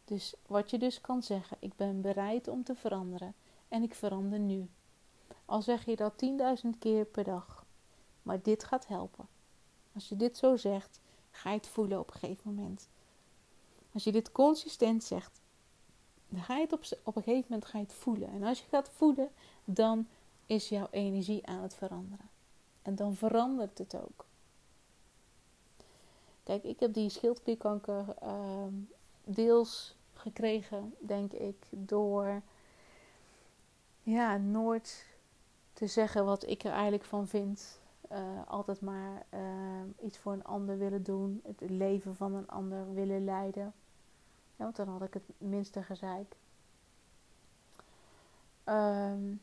Dus 0.05 0.33
wat 0.47 0.69
je 0.69 0.77
dus 0.77 1.01
kan 1.01 1.23
zeggen, 1.23 1.57
ik 1.59 1.75
ben 1.75 2.01
bereid 2.01 2.47
om 2.47 2.63
te 2.63 2.75
veranderen 2.75 3.33
en 3.67 3.83
ik 3.83 3.95
verander 3.95 4.39
nu. 4.39 4.69
Al 5.45 5.61
zeg 5.61 5.85
je 5.85 5.95
dat 5.95 6.13
10.000 6.63 6.69
keer 6.79 7.05
per 7.05 7.23
dag, 7.23 7.65
maar 8.21 8.41
dit 8.41 8.63
gaat 8.63 8.87
helpen. 8.87 9.27
Als 9.93 10.09
je 10.09 10.15
dit 10.15 10.37
zo 10.37 10.57
zegt, 10.57 10.99
ga 11.31 11.49
je 11.49 11.57
het 11.57 11.67
voelen 11.67 11.99
op 11.99 12.07
een 12.13 12.19
gegeven 12.19 12.53
moment. 12.53 12.87
Als 13.93 14.03
je 14.03 14.11
dit 14.11 14.31
consistent 14.31 15.03
zegt, 15.03 15.41
dan 16.29 16.41
ga 16.41 16.55
je 16.55 16.61
het 16.61 16.73
op, 16.73 16.83
op 17.03 17.15
een 17.15 17.23
gegeven 17.23 17.45
moment 17.49 17.69
ga 17.69 17.77
je 17.77 17.83
het 17.83 17.93
voelen. 17.93 18.29
En 18.29 18.43
als 18.43 18.59
je 18.59 18.65
gaat 18.69 18.89
voelen, 18.89 19.29
dan 19.65 20.07
is 20.45 20.69
jouw 20.69 20.87
energie 20.91 21.45
aan 21.45 21.61
het 21.61 21.75
veranderen. 21.75 22.29
En 22.81 22.95
dan 22.95 23.15
verandert 23.15 23.77
het 23.77 23.95
ook. 23.95 24.25
Kijk, 26.43 26.63
ik 26.63 26.79
heb 26.79 26.93
die 26.93 27.09
schildklierkanker 27.09 28.05
uh, 28.23 28.65
deels 29.23 29.95
gekregen, 30.13 30.95
denk 30.99 31.33
ik, 31.33 31.55
door 31.69 32.41
ja, 34.03 34.37
nooit 34.37 35.05
te 35.73 35.87
zeggen 35.87 36.25
wat 36.25 36.47
ik 36.47 36.63
er 36.63 36.71
eigenlijk 36.71 37.03
van 37.03 37.27
vind. 37.27 37.78
Uh, 38.11 38.47
altijd 38.47 38.81
maar 38.81 39.25
uh, 39.33 39.81
iets 40.05 40.17
voor 40.17 40.33
een 40.33 40.43
ander 40.43 40.77
willen 40.77 41.03
doen, 41.03 41.41
het 41.43 41.69
leven 41.69 42.15
van 42.15 42.33
een 42.33 42.47
ander 42.47 42.93
willen 42.93 43.23
leiden. 43.23 43.73
Ja, 44.55 44.63
want 44.63 44.75
dan 44.75 44.87
had 44.87 45.01
ik 45.01 45.13
het 45.13 45.23
minste 45.37 45.83
gezeik. 45.83 46.35
Um, 48.65 49.41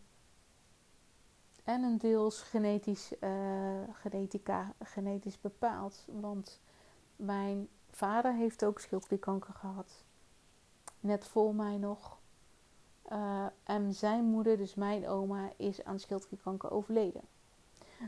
en 1.64 1.82
een 1.82 1.98
deels 1.98 2.42
genetisch, 2.42 3.12
uh, 3.20 3.80
genetica, 3.92 4.72
genetisch 4.82 5.40
bepaald. 5.40 6.04
Want 6.06 6.60
mijn 7.16 7.68
vader 7.90 8.34
heeft 8.34 8.64
ook 8.64 8.80
schildklierkanker 8.80 9.54
gehad. 9.54 10.04
net 11.00 11.24
voor 11.26 11.54
mij 11.54 11.76
nog. 11.76 12.18
En 13.64 13.94
zijn 13.94 14.24
moeder, 14.24 14.56
dus 14.56 14.74
mijn 14.74 15.08
oma, 15.08 15.52
is 15.56 15.84
aan 15.84 15.98
schildklierkanker 15.98 16.70
overleden. 16.70 17.22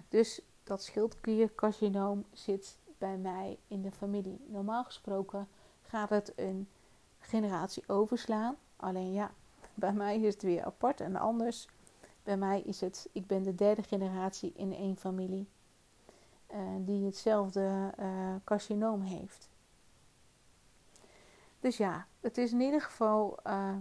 Dus 0.08 0.40
dat 0.68 0.82
schildkliercarcinoom 0.82 2.24
zit 2.32 2.78
bij 2.98 3.16
mij 3.16 3.58
in 3.68 3.82
de 3.82 3.92
familie. 3.92 4.40
Normaal 4.46 4.84
gesproken 4.84 5.48
gaat 5.82 6.10
het 6.10 6.32
een 6.36 6.68
generatie 7.18 7.82
overslaan. 7.86 8.56
Alleen 8.76 9.12
ja, 9.12 9.30
bij 9.74 9.92
mij 9.92 10.20
is 10.20 10.34
het 10.34 10.42
weer 10.42 10.64
apart 10.64 11.00
en 11.00 11.16
anders. 11.16 11.68
Bij 12.22 12.36
mij 12.36 12.60
is 12.60 12.80
het, 12.80 13.08
ik 13.12 13.26
ben 13.26 13.42
de 13.42 13.54
derde 13.54 13.82
generatie 13.82 14.52
in 14.56 14.72
één 14.74 14.96
familie 14.96 15.48
uh, 16.52 16.58
die 16.78 17.04
hetzelfde 17.04 17.94
uh, 18.00 18.34
carcinoom 18.44 19.00
heeft. 19.00 19.48
Dus 21.60 21.76
ja, 21.76 22.06
het 22.20 22.38
is 22.38 22.52
in 22.52 22.60
ieder 22.60 22.80
geval, 22.80 23.38
uh, 23.46 23.74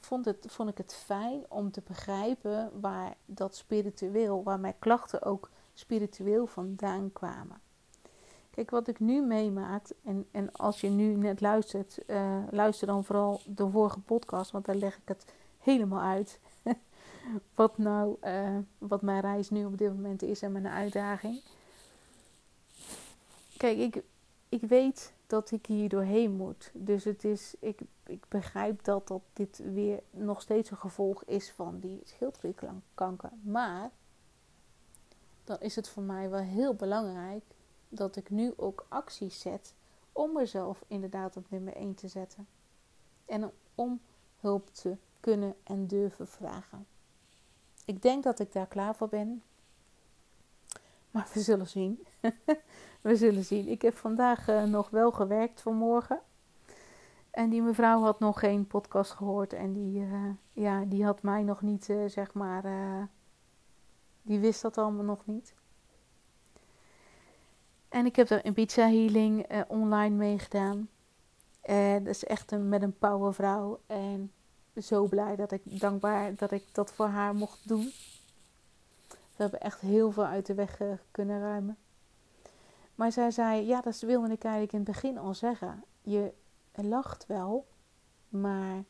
vond, 0.00 0.24
het, 0.24 0.46
vond 0.48 0.68
ik 0.68 0.78
het 0.78 0.94
fijn 0.94 1.44
om 1.48 1.70
te 1.70 1.82
begrijpen 1.84 2.80
waar 2.80 3.16
dat 3.24 3.56
spiritueel, 3.56 4.42
waar 4.42 4.60
mijn 4.60 4.78
klachten 4.78 5.22
ook 5.22 5.50
spiritueel 5.80 6.46
vandaan 6.46 7.12
kwamen. 7.12 7.60
Kijk, 8.50 8.70
wat 8.70 8.88
ik 8.88 9.00
nu 9.00 9.22
meemaak, 9.22 9.86
en, 10.04 10.26
en 10.30 10.52
als 10.52 10.80
je 10.80 10.88
nu 10.88 11.14
net 11.14 11.40
luistert, 11.40 11.98
uh, 12.06 12.42
luister 12.50 12.86
dan 12.86 13.04
vooral 13.04 13.40
de 13.46 13.70
vorige 13.70 14.00
podcast, 14.00 14.50
want 14.50 14.64
daar 14.64 14.74
leg 14.74 14.96
ik 14.96 15.08
het 15.08 15.24
helemaal 15.58 16.00
uit. 16.00 16.40
wat 17.54 17.78
nou, 17.78 18.16
uh, 18.22 18.58
wat 18.78 19.02
mijn 19.02 19.20
reis 19.20 19.50
nu 19.50 19.64
op 19.64 19.78
dit 19.78 19.94
moment 19.94 20.22
is 20.22 20.42
en 20.42 20.52
mijn 20.52 20.68
uitdaging. 20.68 21.40
Kijk, 23.56 23.78
ik, 23.78 24.02
ik 24.48 24.62
weet 24.62 25.12
dat 25.26 25.50
ik 25.50 25.66
hier 25.66 25.88
doorheen 25.88 26.32
moet. 26.32 26.70
Dus 26.74 27.04
het 27.04 27.24
is, 27.24 27.54
ik, 27.60 27.80
ik 28.06 28.24
begrijp 28.28 28.84
dat, 28.84 29.08
dat 29.08 29.22
dit 29.32 29.62
weer 29.72 30.02
nog 30.10 30.40
steeds 30.40 30.70
een 30.70 30.76
gevolg 30.76 31.24
is 31.24 31.50
van 31.50 31.78
die 31.78 32.00
schildklierkanker. 32.04 33.30
Maar 33.42 33.90
dan 35.50 35.60
is 35.60 35.76
het 35.76 35.88
voor 35.88 36.02
mij 36.02 36.30
wel 36.30 36.40
heel 36.40 36.74
belangrijk 36.74 37.44
dat 37.88 38.16
ik 38.16 38.30
nu 38.30 38.52
ook 38.56 38.86
acties 38.88 39.40
zet 39.40 39.74
om 40.12 40.32
mezelf 40.32 40.84
inderdaad 40.86 41.36
op 41.36 41.50
nummer 41.50 41.76
1 41.76 41.94
te 41.94 42.08
zetten. 42.08 42.46
En 43.24 43.50
om 43.74 44.00
hulp 44.40 44.74
te 44.74 44.96
kunnen 45.20 45.54
en 45.62 45.86
durven 45.86 46.28
vragen. 46.28 46.86
Ik 47.84 48.02
denk 48.02 48.22
dat 48.22 48.38
ik 48.38 48.52
daar 48.52 48.66
klaar 48.66 48.94
voor 48.94 49.08
ben. 49.08 49.42
Maar 51.10 51.28
we 51.32 51.40
zullen 51.40 51.68
zien. 51.68 52.06
we 53.00 53.16
zullen 53.16 53.44
zien. 53.44 53.68
Ik 53.68 53.82
heb 53.82 53.96
vandaag 53.96 54.48
uh, 54.48 54.64
nog 54.64 54.90
wel 54.90 55.12
gewerkt 55.12 55.60
vanmorgen. 55.60 56.20
En 57.30 57.50
die 57.50 57.62
mevrouw 57.62 58.00
had 58.00 58.20
nog 58.20 58.38
geen 58.38 58.66
podcast 58.66 59.12
gehoord. 59.12 59.52
En 59.52 59.72
die, 59.72 60.00
uh, 60.00 60.30
ja, 60.52 60.84
die 60.84 61.04
had 61.04 61.22
mij 61.22 61.42
nog 61.42 61.62
niet, 61.62 61.88
uh, 61.88 62.08
zeg 62.08 62.34
maar. 62.34 62.64
Die 64.22 64.38
wist 64.38 64.62
dat 64.62 64.78
allemaal 64.78 65.04
nog 65.04 65.26
niet. 65.26 65.54
En 67.88 68.06
ik 68.06 68.16
heb 68.16 68.30
een 68.30 68.52
pizza 68.52 68.88
healing 68.88 69.64
online 69.68 70.16
meegedaan. 70.16 70.88
En 71.60 72.04
dat 72.04 72.14
is 72.14 72.24
echt 72.24 72.52
een, 72.52 72.68
met 72.68 72.82
een 72.82 72.98
powervrouw. 72.98 73.80
En 73.86 74.32
zo 74.82 75.06
blij 75.06 75.36
dat 75.36 75.52
ik 75.52 75.80
dankbaar 75.80 76.34
dat 76.34 76.50
ik 76.50 76.74
dat 76.74 76.92
voor 76.92 77.06
haar 77.06 77.34
mocht 77.34 77.68
doen. 77.68 77.92
We 79.08 79.46
hebben 79.46 79.60
echt 79.60 79.80
heel 79.80 80.10
veel 80.10 80.24
uit 80.24 80.46
de 80.46 80.54
weg 80.54 80.80
kunnen 81.10 81.40
ruimen. 81.40 81.78
Maar 82.94 83.12
zij 83.12 83.30
zei, 83.30 83.66
ja, 83.66 83.80
dat 83.80 84.00
wilde 84.00 84.32
ik 84.32 84.44
eigenlijk 84.44 84.72
in 84.72 84.78
het 84.78 84.88
begin 84.88 85.18
al 85.18 85.34
zeggen. 85.34 85.84
Je 86.02 86.32
lacht 86.74 87.26
wel, 87.26 87.66
maar 88.28 88.84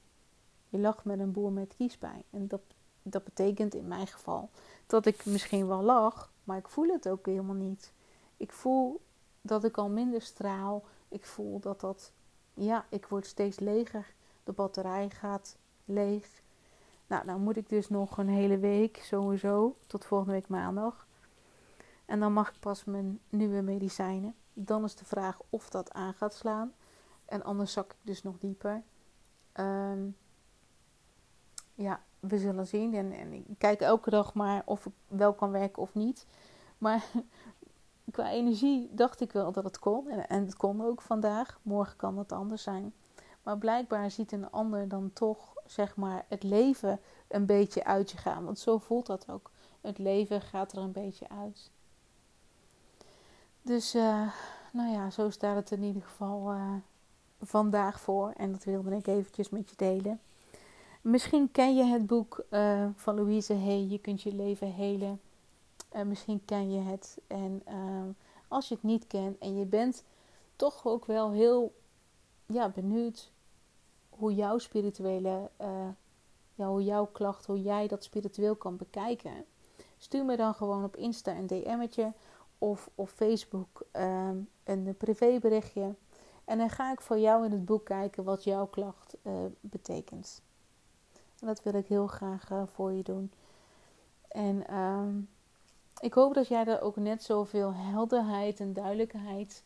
je 0.68 0.78
lacht 0.78 1.04
met 1.04 1.18
een 1.18 1.32
boer 1.32 1.52
met 1.52 1.74
kiespijn. 1.76 2.22
En 2.30 2.48
dat, 2.48 2.60
dat 3.02 3.24
betekent 3.24 3.74
in 3.74 3.88
mijn 3.88 4.06
geval 4.06 4.50
dat 4.86 5.06
ik 5.06 5.24
misschien 5.24 5.66
wel 5.66 5.82
lach, 5.82 6.30
maar 6.44 6.58
ik 6.58 6.68
voel 6.68 6.88
het 6.88 7.08
ook 7.08 7.26
helemaal 7.26 7.54
niet. 7.54 7.92
Ik 8.36 8.52
voel 8.52 9.00
dat 9.40 9.64
ik 9.64 9.78
al 9.78 9.88
minder 9.88 10.22
straal. 10.22 10.84
Ik 11.08 11.26
voel 11.26 11.60
dat 11.60 11.80
dat, 11.80 12.12
ja, 12.54 12.84
ik 12.88 13.06
word 13.06 13.26
steeds 13.26 13.58
leger. 13.58 14.14
De 14.44 14.52
batterij 14.52 15.10
gaat 15.10 15.56
leeg. 15.84 16.42
Nou, 17.06 17.26
dan 17.26 17.40
moet 17.40 17.56
ik 17.56 17.68
dus 17.68 17.88
nog 17.88 18.18
een 18.18 18.28
hele 18.28 18.58
week 18.58 18.96
sowieso, 18.96 19.76
tot 19.86 20.04
volgende 20.04 20.32
week 20.32 20.48
maandag. 20.48 21.06
En 22.04 22.20
dan 22.20 22.32
mag 22.32 22.48
ik 22.48 22.60
pas 22.60 22.84
mijn 22.84 23.20
nieuwe 23.28 23.60
medicijnen. 23.60 24.34
Dan 24.52 24.84
is 24.84 24.94
de 24.94 25.04
vraag 25.04 25.38
of 25.50 25.70
dat 25.70 25.92
aan 25.92 26.14
gaat 26.14 26.34
slaan. 26.34 26.72
En 27.24 27.42
anders 27.42 27.72
zak 27.72 27.90
ik 27.90 27.98
dus 28.02 28.22
nog 28.22 28.38
dieper. 28.38 28.82
Um, 29.54 30.16
ja, 31.74 32.02
we 32.20 32.38
zullen 32.38 32.66
zien. 32.66 32.94
En, 32.94 33.12
en, 33.12 33.32
ik 33.32 33.44
kijk 33.58 33.80
elke 33.80 34.10
dag 34.10 34.34
maar 34.34 34.62
of 34.64 34.86
ik 34.86 34.92
wel 35.08 35.32
kan 35.32 35.50
werken 35.50 35.82
of 35.82 35.94
niet. 35.94 36.26
Maar 36.78 37.04
qua 38.12 38.30
energie 38.30 38.90
dacht 38.92 39.20
ik 39.20 39.32
wel 39.32 39.52
dat 39.52 39.64
het 39.64 39.78
kon. 39.78 40.08
En, 40.08 40.28
en 40.28 40.44
het 40.44 40.56
kon 40.56 40.84
ook 40.84 41.00
vandaag. 41.00 41.60
Morgen 41.62 41.96
kan 41.96 42.18
het 42.18 42.32
anders 42.32 42.62
zijn. 42.62 42.92
Maar 43.42 43.58
blijkbaar 43.58 44.10
ziet 44.10 44.32
een 44.32 44.50
ander 44.50 44.88
dan 44.88 45.10
toch, 45.12 45.54
zeg 45.66 45.96
maar, 45.96 46.24
het 46.28 46.42
leven 46.42 47.00
een 47.28 47.46
beetje 47.46 47.84
uit 47.84 48.10
je 48.10 48.16
gaan. 48.16 48.44
Want 48.44 48.58
zo 48.58 48.78
voelt 48.78 49.06
dat 49.06 49.30
ook. 49.30 49.50
Het 49.80 49.98
leven 49.98 50.40
gaat 50.40 50.72
er 50.72 50.78
een 50.78 50.92
beetje 50.92 51.28
uit. 51.28 51.70
Dus, 53.62 53.94
uh, 53.94 54.32
nou 54.72 54.92
ja, 54.92 55.10
zo 55.10 55.30
staat 55.30 55.56
het 55.56 55.70
in 55.70 55.82
ieder 55.82 56.02
geval 56.02 56.52
uh, 56.52 56.74
vandaag 57.40 58.00
voor. 58.00 58.32
En 58.36 58.52
dat 58.52 58.64
wilde 58.64 58.96
ik 58.96 59.06
eventjes 59.06 59.50
met 59.50 59.70
je 59.70 59.76
delen. 59.76 60.20
Misschien 61.00 61.50
ken 61.50 61.76
je 61.76 61.84
het 61.84 62.06
boek 62.06 62.44
uh, 62.50 62.86
van 62.94 63.14
Louise 63.14 63.54
Hay, 63.54 63.86
Je 63.88 63.98
kunt 63.98 64.22
je 64.22 64.34
leven 64.34 64.72
helen. 64.72 65.20
misschien 66.04 66.44
ken 66.44 66.70
je 66.70 66.80
het. 66.80 67.18
En 67.26 67.62
als 68.48 68.68
je 68.68 68.74
het 68.74 68.82
niet 68.82 69.06
kent 69.06 69.38
en 69.38 69.58
je 69.58 69.64
bent 69.64 70.04
toch 70.56 70.86
ook 70.86 71.04
wel 71.04 71.30
heel 71.30 71.74
ja, 72.46 72.68
benieuwd 72.68 73.32
hoe 74.08 74.34
jouw 74.34 74.58
spirituele, 74.58 75.50
hoe 76.54 76.84
jouw 76.84 77.06
klacht, 77.06 77.46
hoe 77.46 77.62
jij 77.62 77.88
dat 77.88 78.04
spiritueel 78.04 78.56
kan 78.56 78.76
bekijken. 78.76 79.44
Stuur 79.98 80.24
me 80.24 80.36
dan 80.36 80.54
gewoon 80.54 80.84
op 80.84 80.96
Insta 80.96 81.36
een 81.36 81.46
DM'tje 81.46 82.12
of 82.58 82.90
op 82.94 83.08
Facebook 83.08 83.82
um, 83.92 84.48
een 84.64 84.94
privéberichtje. 84.98 85.94
En 86.44 86.58
dan 86.58 86.70
ga 86.70 86.92
ik 86.92 87.00
voor 87.00 87.18
jou 87.18 87.44
in 87.44 87.52
het 87.52 87.64
boek 87.64 87.84
kijken 87.84 88.24
wat 88.24 88.44
jouw 88.44 88.66
klacht 88.66 89.16
uh, 89.22 89.32
betekent. 89.60 90.42
En 91.40 91.46
dat 91.46 91.62
wil 91.62 91.74
ik 91.74 91.86
heel 91.86 92.06
graag 92.06 92.50
uh, 92.50 92.62
voor 92.66 92.92
je 92.92 93.02
doen. 93.02 93.32
En 94.28 94.76
um, 94.76 95.28
ik 96.00 96.14
hoop 96.14 96.34
dat 96.34 96.48
jij 96.48 96.66
er 96.66 96.80
ook 96.80 96.96
net 96.96 97.22
zoveel 97.22 97.74
helderheid 97.74 98.60
en 98.60 98.72
duidelijkheid 98.72 99.64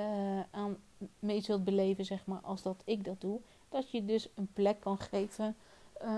uh, 0.00 0.40
aan 0.50 0.76
mee 1.18 1.40
zult 1.40 1.64
beleven, 1.64 2.04
zeg 2.04 2.26
maar, 2.26 2.40
als 2.40 2.62
dat 2.62 2.82
ik 2.84 3.04
dat 3.04 3.20
doe. 3.20 3.40
Dat 3.68 3.90
je 3.90 4.04
dus 4.04 4.28
een 4.34 4.48
plek 4.52 4.80
kan 4.80 4.98
geven, 4.98 5.56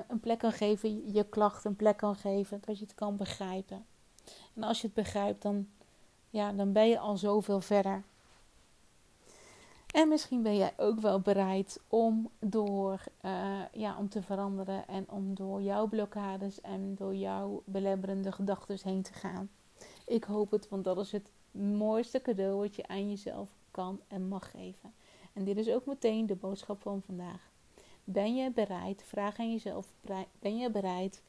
een 0.09 0.21
plek 0.21 0.39
kan 0.39 0.53
geven, 0.53 1.13
je 1.13 1.25
klacht 1.25 1.65
een 1.65 1.77
plek 1.77 1.97
kan 1.97 2.17
geven, 2.17 2.63
dat 2.65 2.79
je 2.79 2.85
het 2.85 2.95
kan 2.95 3.17
begrijpen. 3.17 3.87
En 4.55 4.63
als 4.63 4.81
je 4.81 4.87
het 4.87 4.97
begrijpt, 4.97 5.43
dan, 5.43 5.69
ja, 6.31 6.53
dan 6.53 6.73
ben 6.73 6.89
je 6.89 6.99
al 6.99 7.17
zoveel 7.17 7.61
verder. 7.61 8.03
En 9.93 10.09
misschien 10.09 10.43
ben 10.43 10.57
jij 10.57 10.73
ook 10.77 11.01
wel 11.01 11.21
bereid 11.21 11.81
om 11.89 12.31
door 12.39 13.05
uh, 13.25 13.61
ja, 13.73 13.99
om 13.99 14.09
te 14.09 14.23
veranderen 14.23 14.89
en 14.89 15.11
om 15.11 15.35
door 15.35 15.63
jouw 15.63 15.87
blokkades 15.87 16.61
en 16.61 16.95
door 16.95 17.15
jouw 17.15 17.63
belemmerende 17.67 18.33
gedachten 18.33 18.79
heen 18.83 19.03
te 19.03 19.13
gaan. 19.13 19.51
Ik 20.07 20.25
hoop 20.25 20.51
het, 20.51 20.69
want 20.69 20.85
dat 20.85 20.99
is 20.99 21.13
het 21.13 21.33
mooiste 21.51 22.21
cadeau 22.21 22.57
wat 22.57 22.75
je 22.75 22.89
aan 22.89 23.11
jezelf 23.11 23.51
kan 23.71 24.01
en 24.09 24.29
mag 24.29 24.51
geven. 24.51 24.95
En 25.33 25.45
dit 25.45 25.57
is 25.57 25.69
ook 25.69 25.87
meteen 25.87 26.27
de 26.27 26.37
boodschap 26.37 26.83
van 26.83 27.03
vandaag. 27.03 27.51
Ben 28.05 28.35
je 28.35 28.51
bereid, 28.51 29.03
vraag 29.03 29.39
aan 29.39 29.53
jezelf, 29.53 29.95
ben 30.39 30.59
je 30.59 30.71
bereid 30.71 31.23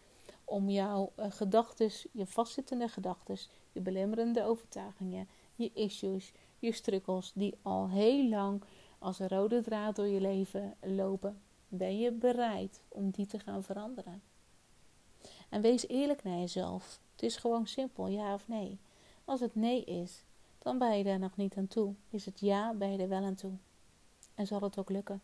om 0.43 0.69
jouw 0.69 1.11
uh, 1.19 1.25
gedachten, 1.29 1.89
je 2.11 2.25
vastzittende 2.25 2.87
gedachten, 2.87 3.37
je 3.71 3.81
belemmerende 3.81 4.43
overtuigingen, 4.43 5.27
je 5.55 5.71
issues, 5.73 6.33
je 6.67 6.71
struggles 6.71 7.31
die 7.33 7.55
al 7.61 7.89
heel 7.89 8.29
lang 8.29 8.63
als 8.99 9.19
een 9.19 9.27
rode 9.27 9.61
draad 9.61 9.95
door 9.95 10.07
je 10.07 10.21
leven 10.21 10.75
lopen, 10.81 11.41
ben 11.67 11.99
je 11.99 12.11
bereid 12.11 12.81
om 12.87 13.09
die 13.09 13.25
te 13.25 13.39
gaan 13.39 13.63
veranderen? 13.63 14.21
En 15.49 15.61
wees 15.61 15.87
eerlijk 15.87 16.23
naar 16.23 16.37
jezelf. 16.37 16.99
Het 17.11 17.23
is 17.23 17.37
gewoon 17.37 17.67
simpel, 17.67 18.07
ja 18.07 18.33
of 18.33 18.47
nee. 18.47 18.77
Als 19.25 19.39
het 19.39 19.55
nee 19.55 19.83
is, 19.83 20.23
dan 20.59 20.77
ben 20.77 20.97
je 20.97 21.03
daar 21.03 21.19
nog 21.19 21.35
niet 21.35 21.57
aan 21.57 21.67
toe. 21.67 21.93
Is 22.09 22.25
het 22.25 22.39
ja, 22.39 22.73
ben 22.73 22.91
je 22.91 22.97
er 22.97 23.09
wel 23.09 23.23
aan 23.23 23.35
toe. 23.35 23.53
En 24.35 24.47
zal 24.47 24.61
het 24.61 24.77
ook 24.77 24.89
lukken. 24.89 25.21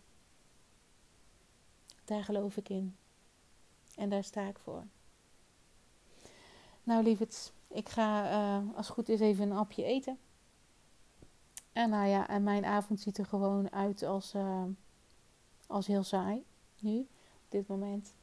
Daar 2.05 2.23
geloof 2.23 2.57
ik 2.57 2.69
in. 2.69 2.95
En 3.95 4.09
daar 4.09 4.23
sta 4.23 4.47
ik 4.47 4.59
voor. 4.59 4.83
Nou, 6.83 7.03
lieverd, 7.03 7.51
ik 7.67 7.89
ga 7.89 8.31
uh, 8.31 8.75
als 8.75 8.85
het 8.85 8.95
goed 8.95 9.09
is 9.09 9.19
even 9.19 9.51
een 9.51 9.57
apje 9.57 9.83
eten. 9.83 10.17
En 11.79 11.89
nou 11.89 12.07
ja, 12.07 12.27
en 12.27 12.43
mijn 12.43 12.65
avond 12.65 12.99
ziet 12.99 13.17
er 13.17 13.25
gewoon 13.25 13.71
uit 13.71 14.03
als, 14.03 14.33
uh, 14.33 14.63
als 15.67 15.87
heel 15.87 16.03
saai 16.03 16.43
nu, 16.79 16.99
op 16.99 17.49
dit 17.49 17.67
moment. 17.67 18.13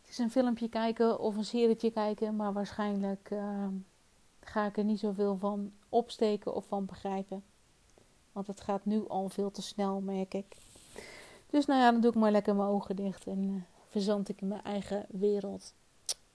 Het 0.00 0.10
is 0.10 0.18
een 0.18 0.30
filmpje 0.30 0.68
kijken 0.68 1.20
of 1.20 1.36
een 1.36 1.44
serietje 1.44 1.90
kijken, 1.90 2.36
maar 2.36 2.52
waarschijnlijk 2.52 3.28
ehm, 3.30 3.72
ga 4.40 4.66
ik 4.66 4.76
er 4.76 4.84
niet 4.84 4.98
zoveel 4.98 5.36
van 5.36 5.72
opsteken 5.88 6.54
of 6.54 6.66
van 6.66 6.84
begrijpen. 6.84 7.44
Want 8.32 8.46
het 8.46 8.60
gaat 8.60 8.84
nu 8.84 9.08
al 9.08 9.28
veel 9.28 9.50
te 9.50 9.62
snel, 9.62 10.00
merk 10.00 10.34
ik. 10.34 10.56
Dus 11.46 11.66
nou 11.66 11.80
ja, 11.80 11.90
dan 11.90 12.00
doe 12.00 12.10
ik 12.10 12.16
maar 12.16 12.32
lekker 12.32 12.54
mijn 12.54 12.68
ogen 12.68 12.96
dicht 12.96 13.26
en 13.26 13.42
uh, 13.42 13.62
verzand 13.86 14.28
ik 14.28 14.40
in 14.40 14.48
mijn 14.48 14.64
eigen 14.64 15.06
wereld. 15.08 15.74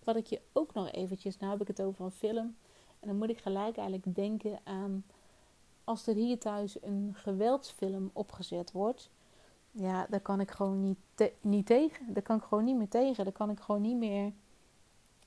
Wat 0.03 0.15
ik 0.15 0.25
je 0.25 0.41
ook 0.53 0.73
nog 0.73 0.91
eventjes, 0.91 1.37
nou 1.37 1.51
heb 1.51 1.61
ik 1.61 1.67
het 1.67 1.81
over 1.81 2.05
een 2.05 2.11
film. 2.11 2.55
En 2.99 3.07
dan 3.07 3.17
moet 3.17 3.29
ik 3.29 3.39
gelijk 3.39 3.77
eigenlijk 3.77 4.15
denken 4.15 4.59
aan 4.63 5.03
als 5.83 6.07
er 6.07 6.15
hier 6.15 6.39
thuis 6.39 6.81
een 6.81 7.11
geweldsfilm 7.13 8.09
opgezet 8.13 8.71
wordt. 8.71 9.09
Ja, 9.71 10.05
daar 10.09 10.19
kan 10.19 10.39
ik 10.39 10.51
gewoon 10.51 10.81
niet, 10.81 11.31
niet 11.41 11.65
tegen. 11.65 12.13
Daar 12.13 12.23
kan 12.23 12.37
ik 12.37 12.43
gewoon 12.43 12.63
niet 12.63 12.77
meer 12.77 12.89
tegen. 12.89 13.23
Daar 13.23 13.33
kan 13.33 13.49
ik 13.49 13.59
gewoon 13.59 13.81
niet 13.81 13.97
meer 13.97 14.31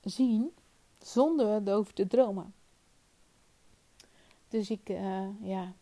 zien 0.01 0.51
zonder 0.99 1.61
erover 1.65 1.93
te 1.93 2.07
dromen. 2.07 2.53
Dus 4.47 4.69
ik, 4.69 4.89
uh, 4.89 5.27
ja, 5.41 5.73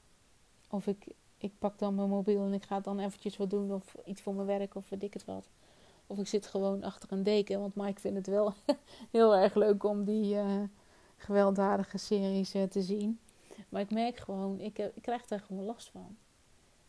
of 0.70 0.88
ik, 0.88 1.06
ik 1.38 1.52
pak 1.60 1.80
dan 1.80 1.96
mijn 1.96 2.10
mobiel 2.10 2.46
en 2.46 2.54
ik 2.54 2.64
ga 2.64 2.80
dan 2.80 3.00
eventjes 3.00 3.38
wat 3.38 3.50
doen 3.50 3.74
of 3.74 3.96
iets 4.06 4.22
voor 4.22 4.34
mijn 4.34 4.48
werk 4.48 4.76
of 4.76 4.90
weet 4.90 5.04
ik 5.04 5.14
het 5.14 5.26
wat. 5.26 5.48
Of 6.08 6.18
ik 6.18 6.28
zit 6.28 6.48
gewoon 6.48 6.84
achter 6.84 7.12
een 7.12 7.24
deken, 7.24 7.60
want 7.60 7.76
Mike 7.76 8.02
vindt 8.02 8.18
het 8.18 8.28
wel 8.28 8.54
heel 9.12 9.36
erg 9.36 9.56
leuk 9.56 9.84
om 9.84 10.04
die 10.04 10.36
uh, 10.36 10.62
gewelddadige 11.18 11.98
series 11.98 12.56
uh, 12.56 12.64
te 12.64 12.82
zien. 12.82 13.20
Maar 13.70 13.82
ik 13.82 13.92
merk 13.92 14.18
gewoon, 14.18 14.60
ik, 14.60 14.78
ik 14.78 15.02
krijg 15.02 15.26
daar 15.26 15.40
gewoon 15.40 15.66
last 15.66 15.90
van. 15.90 16.18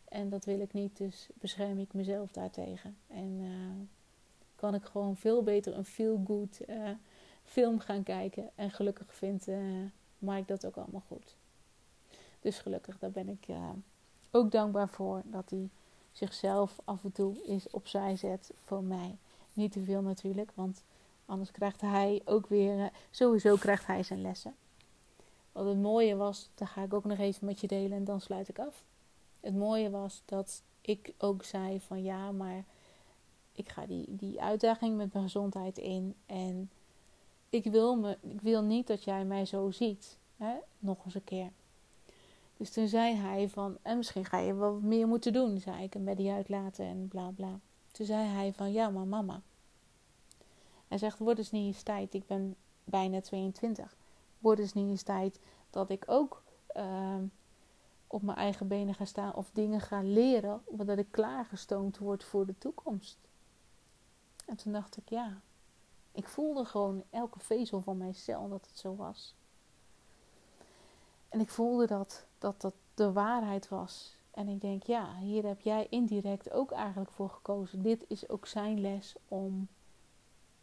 En 0.05 0.29
dat 0.29 0.45
wil 0.45 0.59
ik 0.59 0.73
niet, 0.73 0.97
dus 0.97 1.27
bescherm 1.33 1.79
ik 1.79 1.93
mezelf 1.93 2.31
daartegen. 2.31 2.97
En 3.07 3.39
uh, 3.39 3.85
kan 4.55 4.73
ik 4.73 4.83
gewoon 4.83 5.15
veel 5.15 5.43
beter 5.43 5.77
een 5.77 5.85
feel-good 5.85 6.59
film 7.43 7.79
gaan 7.79 8.03
kijken. 8.03 8.49
En 8.55 8.71
gelukkig 8.71 9.15
vindt 9.15 9.47
Mike 10.19 10.45
dat 10.45 10.65
ook 10.65 10.77
allemaal 10.77 11.03
goed. 11.07 11.35
Dus 12.39 12.59
gelukkig, 12.59 12.99
daar 12.99 13.11
ben 13.11 13.29
ik 13.29 13.47
ook 14.31 14.51
dankbaar 14.51 14.89
voor 14.89 15.21
dat 15.25 15.49
hij 15.49 15.69
zichzelf 16.11 16.79
af 16.83 17.03
en 17.03 17.11
toe 17.11 17.43
eens 17.45 17.69
opzij 17.69 18.15
zet 18.15 18.51
voor 18.63 18.83
mij. 18.83 19.17
Niet 19.53 19.71
te 19.71 19.83
veel 19.83 20.01
natuurlijk, 20.01 20.51
want 20.53 20.83
anders 21.25 21.51
krijgt 21.51 21.81
hij 21.81 22.21
ook 22.25 22.47
weer, 22.47 22.79
eh, 22.79 22.85
sowieso 23.11 23.55
krijgt 23.55 23.85
hij 23.85 24.03
zijn 24.03 24.21
lessen. 24.21 24.55
Wat 25.57 25.65
het 25.65 25.81
mooie 25.81 26.15
was, 26.15 26.49
daar 26.55 26.67
ga 26.67 26.83
ik 26.83 26.93
ook 26.93 27.05
nog 27.05 27.17
even 27.17 27.45
met 27.45 27.59
je 27.59 27.67
delen 27.67 27.97
en 27.97 28.03
dan 28.03 28.21
sluit 28.21 28.49
ik 28.49 28.59
af. 28.59 28.83
Het 29.39 29.55
mooie 29.55 29.89
was 29.89 30.21
dat 30.25 30.61
ik 30.81 31.13
ook 31.17 31.43
zei 31.43 31.79
van 31.79 32.03
ja, 32.03 32.31
maar 32.31 32.63
ik 33.51 33.69
ga 33.69 33.85
die, 33.85 34.05
die 34.07 34.41
uitdaging 34.41 34.97
met 34.97 35.13
mijn 35.13 35.25
gezondheid 35.25 35.77
in 35.77 36.15
en 36.25 36.69
ik 37.49 37.63
wil, 37.63 37.95
me, 37.95 38.17
ik 38.21 38.41
wil 38.41 38.61
niet 38.61 38.87
dat 38.87 39.03
jij 39.03 39.25
mij 39.25 39.45
zo 39.45 39.71
ziet. 39.71 40.17
Hè? 40.35 40.53
Nog 40.79 41.05
eens 41.05 41.15
een 41.15 41.23
keer. 41.23 41.51
Dus 42.57 42.71
toen 42.71 42.87
zei 42.87 43.15
hij 43.15 43.49
van, 43.49 43.77
en 43.81 43.97
misschien 43.97 44.25
ga 44.25 44.37
je 44.37 44.53
wel 44.53 44.79
meer 44.81 45.07
moeten 45.07 45.33
doen, 45.33 45.59
zei 45.59 45.83
ik, 45.83 45.95
en 45.95 46.15
die 46.15 46.31
uitlaten 46.31 46.85
en 46.85 47.07
bla 47.07 47.31
bla. 47.35 47.59
Toen 47.91 48.05
zei 48.05 48.27
hij 48.27 48.53
van, 48.53 48.71
ja 48.71 48.89
maar 48.89 49.07
mama. 49.07 49.41
Hij 50.87 50.97
zegt, 50.97 51.19
wordt 51.19 51.39
eens 51.39 51.51
niet 51.51 51.65
eens 51.65 51.83
tijd, 51.83 52.13
ik 52.13 52.27
ben 52.27 52.55
bijna 52.83 53.21
22. 53.21 53.95
Wordt 54.39 54.59
eens 54.59 54.73
niet 54.73 54.89
eens 54.89 55.03
tijd 55.03 55.39
dat 55.69 55.89
ik 55.89 56.03
ook 56.07 56.43
uh, 56.75 57.15
op 58.07 58.21
mijn 58.21 58.37
eigen 58.37 58.67
benen 58.67 58.95
ga 58.95 59.05
staan 59.05 59.33
of 59.33 59.49
dingen 59.53 59.81
ga 59.81 60.01
leren, 60.01 60.61
omdat 60.65 60.97
ik 60.97 61.11
klaargestoomd 61.11 61.97
word 61.97 62.23
voor 62.23 62.45
de 62.45 62.57
toekomst. 62.57 63.17
En 64.45 64.55
toen 64.55 64.73
dacht 64.73 64.97
ik, 64.97 65.09
ja, 65.09 65.41
ik 66.11 66.27
voelde 66.27 66.65
gewoon 66.65 67.03
elke 67.09 67.39
vezel 67.39 67.81
van 67.81 67.97
mijn 67.97 68.15
cel 68.15 68.49
dat 68.49 68.67
het 68.67 68.77
zo 68.77 68.95
was. 68.95 69.35
En 71.29 71.39
ik 71.39 71.49
voelde 71.49 71.87
dat, 71.87 72.25
dat 72.37 72.61
dat 72.61 72.73
de 72.93 73.11
waarheid 73.11 73.69
was. 73.69 74.15
En 74.31 74.47
ik 74.47 74.61
denk, 74.61 74.83
ja, 74.83 75.15
hier 75.15 75.45
heb 75.45 75.61
jij 75.61 75.87
indirect 75.89 76.51
ook 76.51 76.71
eigenlijk 76.71 77.11
voor 77.11 77.29
gekozen. 77.29 77.81
Dit 77.81 78.05
is 78.07 78.29
ook 78.29 78.47
zijn 78.47 78.81
les 78.81 79.15
om 79.27 79.67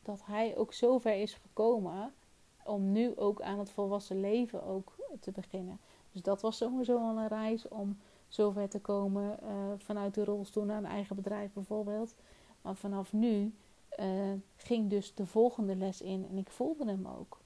dat 0.03 0.21
hij 0.25 0.57
ook 0.57 0.73
zo 0.73 0.99
ver 0.99 1.21
is 1.21 1.35
gekomen 1.35 2.15
om 2.65 2.93
nu 2.93 3.17
ook 3.17 3.43
aan 3.43 3.59
het 3.59 3.71
volwassen 3.71 4.21
leven 4.21 4.65
ook 4.65 4.95
te 5.21 5.31
beginnen. 5.31 5.81
Dus 6.13 6.23
dat 6.23 6.41
was 6.41 6.57
sowieso 6.57 6.99
al 6.99 7.19
een 7.19 7.29
reis 7.29 7.69
om 7.69 7.99
zover 8.29 8.69
te 8.69 8.81
komen 8.81 9.39
uh, 9.43 9.49
vanuit 9.77 10.15
de 10.15 10.25
rolstoel 10.25 10.65
naar 10.65 10.79
een 10.79 10.87
eigen 10.87 11.17
bedrijf 11.17 11.53
bijvoorbeeld. 11.53 12.15
Maar 12.63 12.75
vanaf 12.75 13.13
nu 13.13 13.55
uh, 13.99 14.33
ging 14.57 14.91
dus 14.91 15.15
de 15.15 15.27
volgende 15.27 15.77
les 15.77 16.01
in 16.01 16.27
en 16.31 16.39
ik 16.39 16.51
voelde 16.51 16.87
hem 16.87 17.07
ook. 17.07 17.41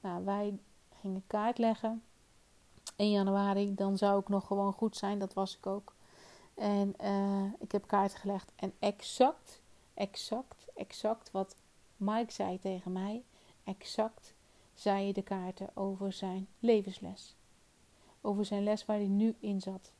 Nou, 0.00 0.24
wij 0.24 0.58
gingen 1.00 1.22
kaart 1.26 1.58
leggen. 1.58 2.02
1 2.96 3.10
januari, 3.10 3.74
dan 3.74 3.96
zou 3.96 4.20
ik 4.20 4.28
nog 4.28 4.46
gewoon 4.46 4.72
goed 4.72 4.96
zijn. 4.96 5.18
Dat 5.18 5.34
was 5.34 5.56
ik 5.56 5.66
ook. 5.66 5.94
En 6.54 6.94
uh, 7.02 7.52
ik 7.58 7.72
heb 7.72 7.86
kaart 7.86 8.14
gelegd. 8.14 8.52
En 8.56 8.72
exact, 8.78 9.60
exact, 9.94 10.66
exact 10.74 11.30
wat 11.30 11.56
Mike 11.96 12.32
zei 12.32 12.58
tegen 12.58 12.92
mij. 12.92 13.22
Exact 13.68 14.34
zei 14.74 15.12
de 15.12 15.22
kaarten 15.22 15.70
over 15.74 16.12
zijn 16.12 16.48
levensles. 16.58 17.36
Over 18.20 18.44
zijn 18.44 18.62
les 18.62 18.84
waar 18.84 18.96
hij 18.96 19.06
nu 19.06 19.34
in 19.38 19.60
zat. 19.60 19.92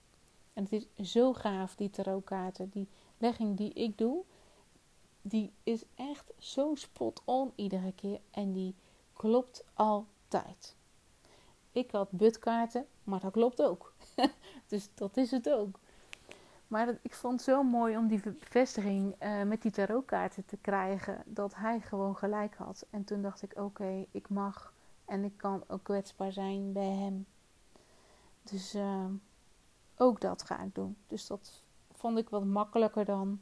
En 0.53 0.63
het 0.63 0.73
is 0.95 1.13
zo 1.13 1.33
gaaf, 1.33 1.75
die 1.75 1.91
tarotkaarten. 1.91 2.69
Die 2.71 2.89
legging 3.19 3.57
die 3.57 3.73
ik 3.73 3.99
doe, 3.99 4.25
die 5.23 5.53
is 5.63 5.83
echt 5.95 6.33
zo 6.39 6.75
spot 6.75 7.23
on 7.25 7.53
iedere 7.55 7.93
keer. 7.93 8.21
En 8.31 8.53
die 8.53 8.75
klopt 9.13 9.65
altijd. 9.75 10.77
Ik 11.73 11.91
had 11.91 12.11
butkaarten, 12.11 12.87
maar 13.05 13.21
dat 13.21 13.33
klopt 13.33 13.63
ook. 13.63 13.95
dus 14.67 14.89
dat 14.95 15.17
is 15.17 15.31
het 15.31 15.51
ook. 15.51 15.79
Maar 16.69 16.99
ik 17.03 17.15
vond 17.15 17.33
het 17.33 17.43
zo 17.43 17.63
mooi 17.63 17.97
om 17.97 18.09
die 18.09 18.21
bevestiging 18.21 19.15
uh, 19.23 19.43
met 19.43 19.63
die 19.63 19.71
tarotkaarten 19.71 20.45
te 20.45 20.57
krijgen. 20.57 21.23
Dat 21.27 21.55
hij 21.55 21.81
gewoon 21.81 22.17
gelijk 22.17 22.55
had. 22.57 22.87
En 22.91 23.05
toen 23.05 23.23
dacht 23.23 23.43
ik, 23.43 23.53
oké, 23.57 24.07
ik 24.11 24.29
mag 24.29 24.73
en 25.05 25.25
ik 25.25 25.37
kan 25.37 25.65
ook 25.67 25.83
kwetsbaar 25.83 26.33
zijn 26.33 26.73
bij 26.73 26.91
hem. 26.91 27.27
Dus 28.43 28.75
uh, 28.75 29.05
ook 29.97 30.21
dat 30.21 30.43
ga 30.43 30.63
ik 30.63 30.75
doen. 30.75 30.97
Dus 31.07 31.27
dat 31.27 31.63
vond 31.93 32.19
ik 32.19 32.29
wat 32.29 32.45
makkelijker 32.45 33.05
dan, 33.05 33.41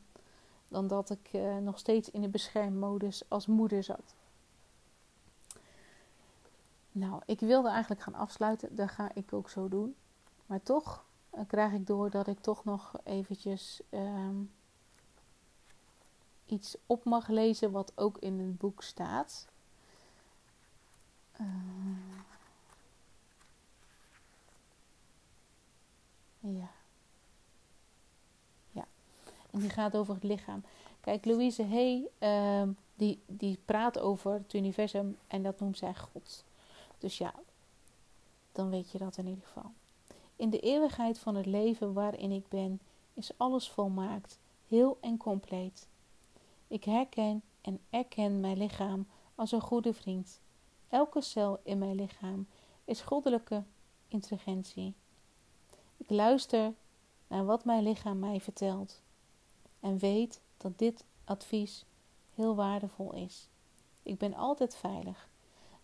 dan 0.69 0.87
dat 0.87 1.11
ik 1.11 1.31
uh, 1.33 1.57
nog 1.57 1.79
steeds 1.79 2.11
in 2.11 2.21
de 2.21 2.29
beschermmodus 2.29 3.23
als 3.29 3.47
moeder 3.47 3.83
zat. 3.83 4.15
Nou, 6.93 7.23
ik 7.27 7.41
wilde 7.41 7.69
eigenlijk 7.69 8.03
gaan 8.03 8.15
afsluiten. 8.15 8.77
Dat 8.77 8.91
ga 8.91 9.11
ik 9.15 9.33
ook 9.33 9.51
zo 9.51 9.69
doen. 9.69 9.95
Maar 10.47 10.63
toch 10.63 11.05
krijg 11.47 11.73
ik 11.73 11.87
door 11.87 12.11
dat 12.11 12.27
ik 12.27 12.41
toch 12.41 12.65
nog 12.65 12.93
eventjes 13.05 13.81
uh, 13.91 14.29
iets 16.47 16.77
op 16.87 17.05
mag 17.05 17.29
lezen 17.29 17.71
wat 17.71 17.93
ook 17.95 18.19
in 18.19 18.39
het 18.39 18.59
boek 18.59 18.83
staat. 18.83 19.47
Uh, 21.41 21.47
ja. 26.41 26.71
Ja. 28.71 28.87
En 29.51 29.61
die 29.61 29.71
gaat 29.71 29.97
over 29.97 30.15
het 30.15 30.25
lichaam. 30.25 30.63
Kijk, 31.01 31.25
Louise 31.25 31.65
Hay, 31.65 32.09
uh, 32.19 32.69
die, 32.95 33.23
die 33.27 33.59
praat 33.65 33.99
over 33.99 34.33
het 34.33 34.53
universum 34.53 35.19
en 35.27 35.43
dat 35.43 35.61
noemt 35.61 35.79
zij 35.79 35.95
God. 35.95 36.45
Dus 36.99 37.19
ja, 37.19 37.35
dan 38.53 38.71
weet 38.71 38.91
je 38.91 38.99
dat 38.99 39.17
in 39.17 39.27
ieder 39.27 39.45
geval. 39.45 39.73
In 40.37 40.51
de 40.51 40.61
eeuwigheid 40.61 41.19
van 41.19 41.35
het 41.35 41.47
leven 41.47 41.93
waarin 41.93 42.33
ik 42.33 42.49
ben, 42.49 42.81
is 43.15 43.31
alles 43.37 43.71
volmaakt, 43.71 44.39
heel 44.69 44.99
en 45.01 45.17
compleet. 45.17 45.89
Ik 46.69 46.85
herken 46.85 47.43
en 47.61 47.81
erken 47.91 48.41
mijn 48.41 48.57
lichaam 48.57 49.07
als 49.35 49.53
een 49.53 49.61
goede 49.61 49.95
vriend. 49.95 50.41
Elke 50.89 51.21
cel 51.21 51.61
in 51.63 51.79
mijn 51.79 51.95
lichaam 51.95 52.47
is 52.85 53.01
goddelijke 53.01 53.65
intelligentie. 54.09 54.95
Ik 55.97 56.11
luister 56.11 56.75
naar 57.27 57.45
wat 57.45 57.65
mijn 57.65 57.83
lichaam 57.83 58.19
mij 58.19 58.41
vertelt 58.41 59.03
en 59.81 59.99
weet 59.99 60.41
dat 60.57 60.79
dit 60.79 61.05
advies 61.25 61.85
heel 62.35 62.55
waardevol 62.55 63.15
is. 63.15 63.49
Ik 64.03 64.19
ben 64.19 64.35
altijd 64.35 64.77
veilig 64.77 65.29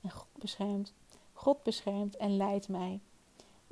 en 0.01 0.11
God 0.11 0.29
beschermt 0.39 0.93
God 1.43 1.63
beschermt 1.63 2.17
en 2.17 2.37
leidt 2.37 2.69
mij. 2.69 3.01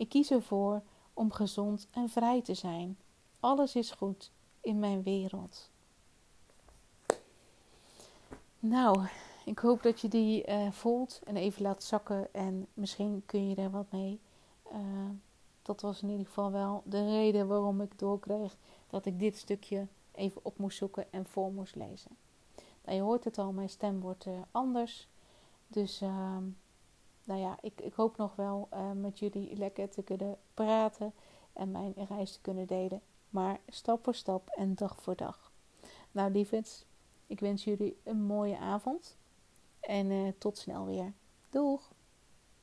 Ik 0.00 0.08
kies 0.08 0.30
ervoor 0.30 0.82
om 1.14 1.32
gezond 1.32 1.88
en 1.90 2.08
vrij 2.08 2.42
te 2.42 2.54
zijn. 2.54 2.98
Alles 3.40 3.76
is 3.76 3.90
goed 3.90 4.30
in 4.60 4.78
mijn 4.78 5.02
wereld. 5.02 5.70
Nou, 8.58 9.06
ik 9.44 9.58
hoop 9.58 9.82
dat 9.82 10.00
je 10.00 10.08
die 10.08 10.48
uh, 10.48 10.70
voelt 10.70 11.20
en 11.24 11.36
even 11.36 11.62
laat 11.62 11.82
zakken. 11.82 12.34
En 12.34 12.66
misschien 12.74 13.22
kun 13.26 13.48
je 13.48 13.54
er 13.54 13.70
wat 13.70 13.92
mee. 13.92 14.20
Uh, 14.72 14.78
dat 15.62 15.80
was 15.80 16.02
in 16.02 16.10
ieder 16.10 16.26
geval 16.26 16.50
wel 16.50 16.82
de 16.84 17.04
reden 17.04 17.48
waarom 17.48 17.80
ik 17.80 17.98
doorkreeg 17.98 18.56
dat 18.90 19.06
ik 19.06 19.18
dit 19.18 19.36
stukje 19.36 19.86
even 20.12 20.40
op 20.44 20.58
moest 20.58 20.78
zoeken 20.78 21.12
en 21.12 21.26
voor 21.26 21.52
moest 21.52 21.74
lezen. 21.74 22.16
Nou, 22.84 22.96
je 22.96 23.02
hoort 23.02 23.24
het 23.24 23.38
al, 23.38 23.52
mijn 23.52 23.70
stem 23.70 24.00
wordt 24.00 24.26
uh, 24.26 24.32
anders. 24.50 25.08
Dus 25.66 26.00
ehm, 26.00 26.44
nou 27.30 27.42
ja, 27.42 27.58
ik, 27.60 27.80
ik 27.80 27.92
hoop 27.92 28.16
nog 28.16 28.36
wel 28.36 28.68
uh, 28.72 28.90
met 28.92 29.18
jullie 29.18 29.56
lekker 29.56 29.88
te 29.88 30.02
kunnen 30.02 30.38
praten 30.54 31.12
en 31.52 31.70
mijn 31.70 31.94
reis 32.08 32.32
te 32.32 32.40
kunnen 32.40 32.66
delen. 32.66 33.00
Maar 33.28 33.60
stap 33.68 34.04
voor 34.04 34.14
stap 34.14 34.48
en 34.48 34.74
dag 34.74 34.96
voor 35.02 35.16
dag. 35.16 35.52
Nou, 36.10 36.30
lieverd, 36.30 36.86
ik 37.26 37.40
wens 37.40 37.64
jullie 37.64 37.96
een 38.04 38.22
mooie 38.22 38.58
avond. 38.58 39.16
En 39.80 40.10
uh, 40.10 40.32
tot 40.38 40.58
snel 40.58 40.86
weer. 40.86 41.12
Doeg! 41.50 41.92